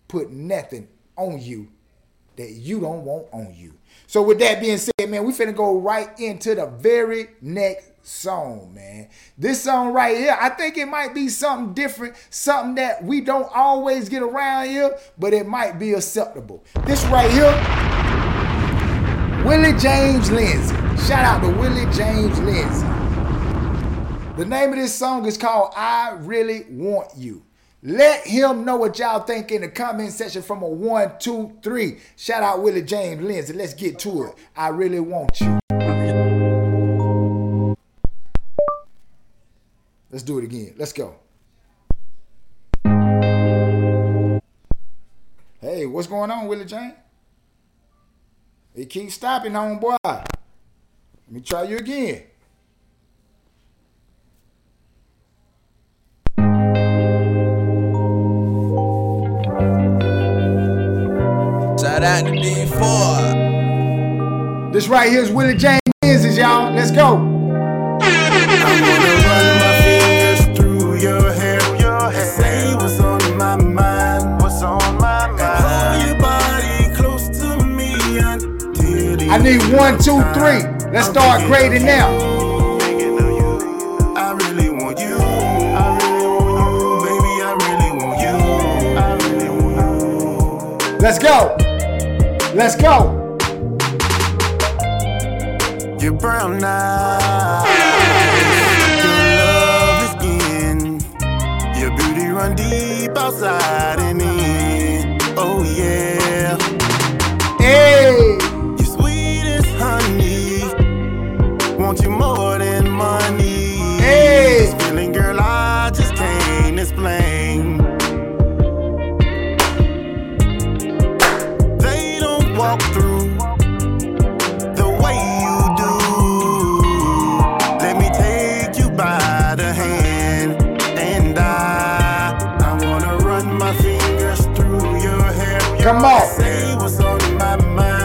[0.07, 1.67] put nothing on you
[2.35, 3.73] that you don't want on you.
[4.07, 8.73] So with that being said, man, we finna go right into the very next song,
[8.73, 9.09] man.
[9.37, 13.49] This song right here, I think it might be something different, something that we don't
[13.53, 16.63] always get around here, but it might be acceptable.
[16.85, 17.51] This right here,
[19.45, 20.75] Willie James Lindsay.
[21.07, 23.00] Shout out to Willie James Lindsay.
[24.37, 27.43] The name of this song is called I Really Want You.
[27.83, 31.97] Let him know what y'all think in the comment section from a one, two, three.
[32.15, 33.51] Shout out Willie James Lindsay.
[33.51, 34.35] Let's get to it.
[34.55, 35.59] I really want you.
[40.09, 40.75] Let's do it again.
[40.77, 41.15] Let's go.
[45.59, 46.93] Hey, what's going on, Willie James?
[48.73, 49.97] It keeps stopping, homeboy.
[50.03, 50.25] Let
[51.27, 52.23] me try you again.
[62.01, 64.73] Shout out to D4.
[64.73, 66.73] This right here is Willie James Lindsay, y'all.
[66.73, 67.17] Let's go.
[70.55, 71.59] through your hair.
[71.59, 74.41] Say what's on my mind.
[74.41, 75.39] What's on my mind?
[75.39, 80.63] Hold your body close to me until the I need one, two, three.
[80.91, 82.09] Let's start grading now.
[84.17, 85.17] I really want you.
[85.19, 87.43] I really want you, baby.
[87.43, 88.37] I really want you.
[88.97, 91.55] I really want Let's go.
[92.53, 93.37] Let's go.
[96.01, 97.63] You're brown now.
[98.97, 100.99] Your love is in.
[101.79, 104.00] Your beauty run deep outside.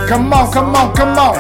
[0.07, 1.35] Come on, come on, come on.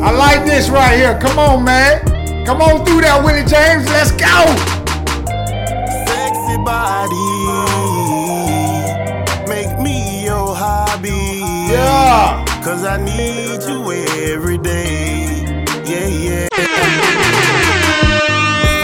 [0.00, 1.16] I like this right here.
[1.20, 2.44] Come on, man.
[2.44, 3.86] Come on through that, Willie James.
[3.88, 4.26] Let's go.
[6.04, 7.77] sexy body.
[12.68, 13.90] Cause I need you
[14.30, 15.54] every day.
[15.86, 16.48] Yeah, yeah.
[16.52, 16.68] As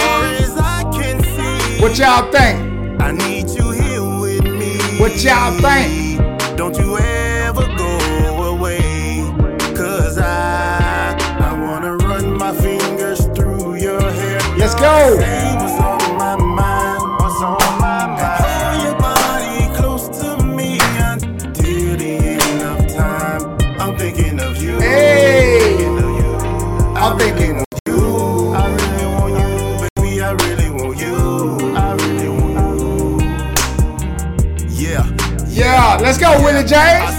[0.00, 1.82] far as I can see.
[1.82, 2.58] What y'all think?
[3.02, 4.78] I need you here with me.
[4.98, 6.18] What y'all think?
[6.56, 6.96] Don't you
[36.66, 37.13] James.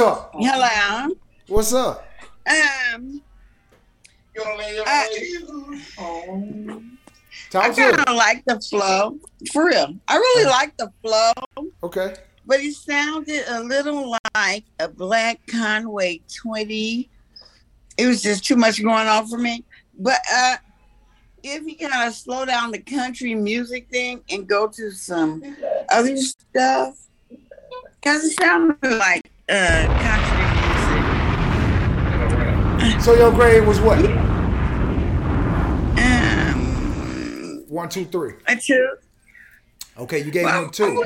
[0.00, 0.32] Up?
[0.34, 1.14] Hello.
[1.48, 2.08] What's up?
[2.46, 3.20] Um,
[4.86, 5.06] I,
[7.50, 9.18] Talk I kind of like the flow.
[9.52, 9.94] For real.
[10.08, 11.32] I really like the flow,
[11.82, 12.14] Okay.
[12.46, 17.10] but it sounded a little like a Black Conway Twitty.
[17.98, 19.64] It was just too much going on for me.
[19.98, 20.56] But uh,
[21.42, 25.42] if you kind of slow down the country music thing and go to some
[25.90, 26.96] other stuff,
[28.00, 30.44] because it sounded like uh, country
[32.80, 33.00] music.
[33.02, 33.98] So your grade was what?
[35.98, 38.34] Um, One, two, three.
[38.46, 38.96] a two.
[39.98, 41.04] Okay, you gave Well, him two.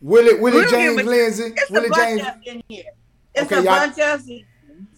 [0.00, 1.52] Willie, Willie We'll James Lindsay.
[1.56, 2.20] It's Willie a bunch James.
[2.28, 2.84] of in here.
[3.34, 4.28] It's Okay, a y'all- bunch of.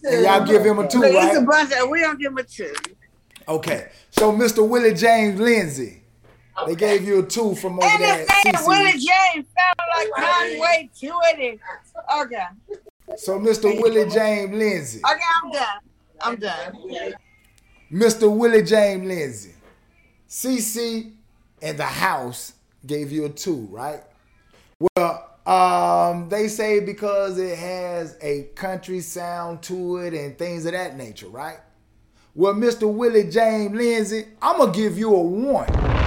[0.03, 2.37] And y'all give him a two, But It's a bunch of we don't give him
[2.37, 2.73] a two.
[3.47, 3.89] Okay.
[4.11, 4.67] So Mr.
[4.67, 6.01] Willie James Lindsay.
[6.65, 10.09] They gave you a two from over And there at name Willie James sounded like
[10.15, 11.59] Conway Twitty.
[12.21, 12.45] Okay.
[13.15, 13.79] So Mr.
[13.79, 14.99] Willie James Lindsay.
[14.99, 15.67] Okay, I'm done.
[16.21, 17.13] I'm done.
[17.91, 18.35] Mr.
[18.35, 19.53] Willie James Lindsay.
[20.27, 21.13] CC
[21.61, 22.53] and the house
[22.85, 24.01] gave you a two, right?
[24.79, 30.73] Well, um, they say because it has a country sound to it and things of
[30.73, 31.59] that nature, right?
[32.35, 32.91] Well, Mr.
[32.91, 36.06] Willie James Lindsay, I'm gonna give you a one.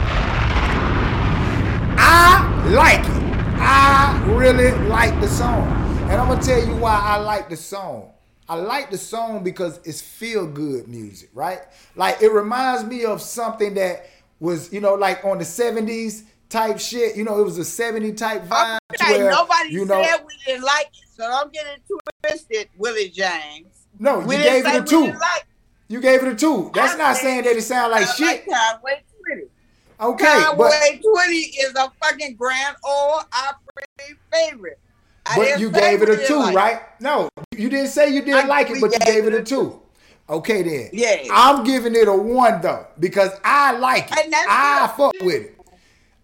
[2.71, 3.11] Like it.
[3.59, 5.67] I really like the song.
[6.03, 8.13] And I'm gonna tell you why I like the song.
[8.49, 11.59] I like the song because it's feel good music, right?
[11.97, 14.07] Like it reminds me of something that
[14.39, 17.17] was, you know, like on the 70s type shit.
[17.17, 18.79] You know, it was a 70 type vibe.
[18.95, 21.83] Okay, where, nobody you know, said we didn't like it, so don't get it
[22.23, 23.87] twisted, Willie James.
[23.99, 25.07] No, We you gave it a two.
[25.07, 25.47] like
[25.89, 26.71] You gave it a two.
[26.73, 28.47] That's I not saying that it sound like shit.
[28.49, 29.03] Conway
[30.01, 34.79] Okay, but Conway Twitty is a fucking Grand Ole Opry favorite.
[35.27, 36.81] I but you gave it a two, like right?
[37.01, 39.81] No, you didn't say you didn't I- like it, but you gave it a two.
[40.29, 40.91] Okay then.
[40.93, 41.25] Yeah.
[41.33, 44.33] I'm giving it a one though because I like it.
[44.49, 45.59] I fuck with it.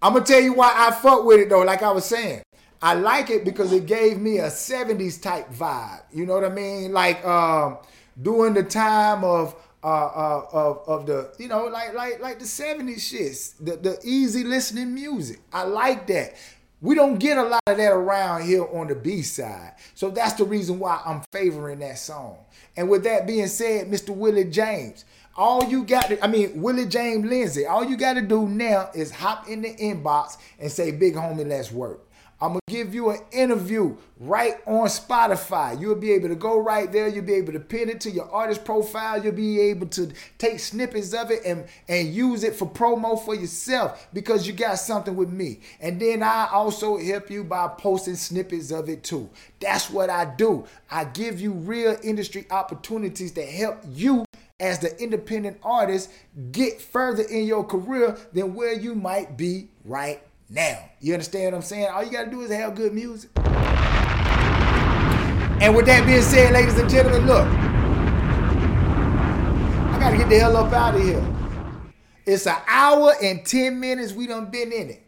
[0.01, 1.63] I'm gonna tell you why I fuck with it though.
[1.63, 2.43] Like I was saying,
[2.81, 6.03] I like it because it gave me a '70s type vibe.
[6.13, 6.93] You know what I mean?
[6.93, 7.79] Like um,
[8.23, 9.57] during the time of
[9.87, 14.01] uh, uh, of of the you know like like like the '70s shits, the the
[14.03, 15.39] easy listening music.
[15.53, 16.35] I like that.
[16.81, 19.75] We don't get a lot of that around here on the B side.
[19.95, 22.39] So that's the reason why I'm favoring that song.
[22.77, 24.11] And with that being said, Mr.
[24.11, 25.05] Willie James,
[25.37, 28.91] all you got to, I mean, Willie James Lindsay, all you got to do now
[28.95, 32.06] is hop in the inbox and say, Big homie, let's work.
[32.39, 35.81] I'm gonna give you an interview right on Spotify.
[35.81, 37.09] You'll be able to go right there.
[37.09, 39.23] You'll be able to pin it to your artist profile.
[39.23, 43.35] You'll be able to take snippets of it and, and use it for promo for
[43.35, 45.61] yourself because you got something with me.
[45.81, 49.31] And then I also help you by posting snippets of it too.
[49.59, 50.67] That's what I do.
[50.91, 54.27] I give you real industry opportunities to help you
[54.61, 56.11] as the independent artist
[56.53, 60.79] get further in your career than where you might be right now.
[61.01, 61.89] You understand what I'm saying?
[61.89, 63.31] All you got to do is have good music.
[65.59, 67.47] And with that being said, ladies and gentlemen, look,
[69.89, 71.25] I got to get the hell up out of here.
[72.27, 75.03] It's an hour and 10 minutes we done been in it.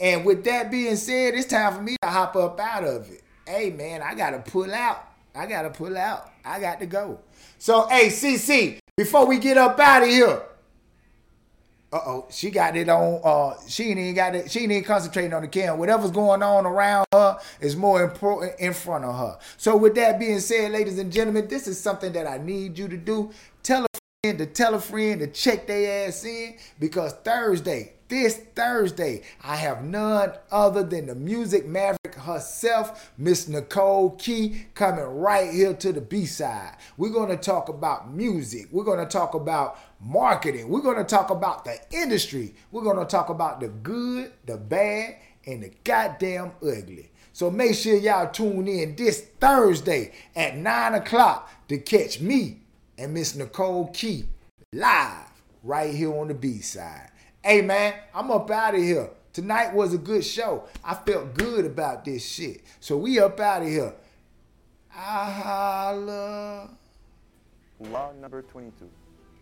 [0.00, 3.22] And with that being said, it's time for me to hop up out of it.
[3.46, 5.04] Hey, man, I got to pull out.
[5.34, 6.30] I got to pull out.
[6.44, 7.20] I got to go.
[7.58, 10.42] So, hey, CC, before we get up out of here,
[11.92, 13.20] uh-oh, she got it on.
[13.22, 14.50] Uh, she ain't even got it.
[14.50, 15.76] She ain't even concentrating on the camera.
[15.76, 19.38] Whatever's going on around her is more important in front of her.
[19.58, 22.88] So with that being said, ladies and gentlemen, this is something that I need you
[22.88, 23.30] to do.
[23.62, 28.36] Tell a friend to tell a friend to check their ass in because Thursday, this
[28.54, 35.50] Thursday, I have none other than the music maverick herself, Miss Nicole Key, coming right
[35.50, 36.76] here to the B side.
[36.98, 38.66] We're going to talk about music.
[38.70, 40.68] We're going to talk about marketing.
[40.68, 42.54] We're going to talk about the industry.
[42.70, 45.16] We're going to talk about the good, the bad,
[45.46, 47.12] and the goddamn ugly.
[47.32, 52.60] So make sure y'all tune in this Thursday at 9 o'clock to catch me
[52.98, 54.26] and Miss Nicole Key
[54.70, 55.30] live
[55.62, 57.08] right here on the B side.
[57.44, 59.10] Hey man, I'm up out of here.
[59.32, 60.68] Tonight was a good show.
[60.84, 62.60] I felt good about this shit.
[62.78, 63.92] So we up out of here.
[64.94, 66.70] I holla.
[67.80, 68.88] Law number 22.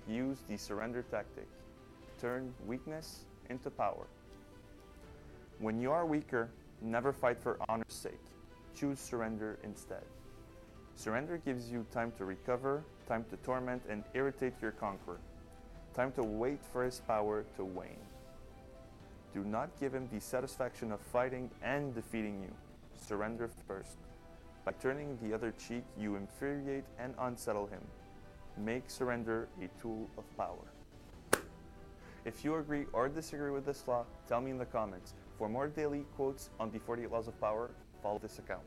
[0.08, 1.46] Use the surrender tactic.
[2.18, 4.06] Turn weakness into power.
[5.58, 6.48] When you are weaker,
[6.80, 8.24] never fight for honor's sake.
[8.74, 10.04] Choose surrender instead.
[10.96, 15.18] Surrender gives you time to recover, time to torment and irritate your conqueror,
[15.94, 17.96] time to wait for his power to wane.
[19.32, 22.52] Do not give him the satisfaction of fighting and defeating you.
[22.96, 23.96] Surrender first.
[24.64, 27.80] By turning the other cheek, you infuriate and unsettle him.
[28.56, 31.42] Make surrender a tool of power.
[32.24, 35.14] If you agree or disagree with this law, tell me in the comments.
[35.38, 37.70] For more daily quotes on the 48 Laws of Power,
[38.02, 38.62] follow this account.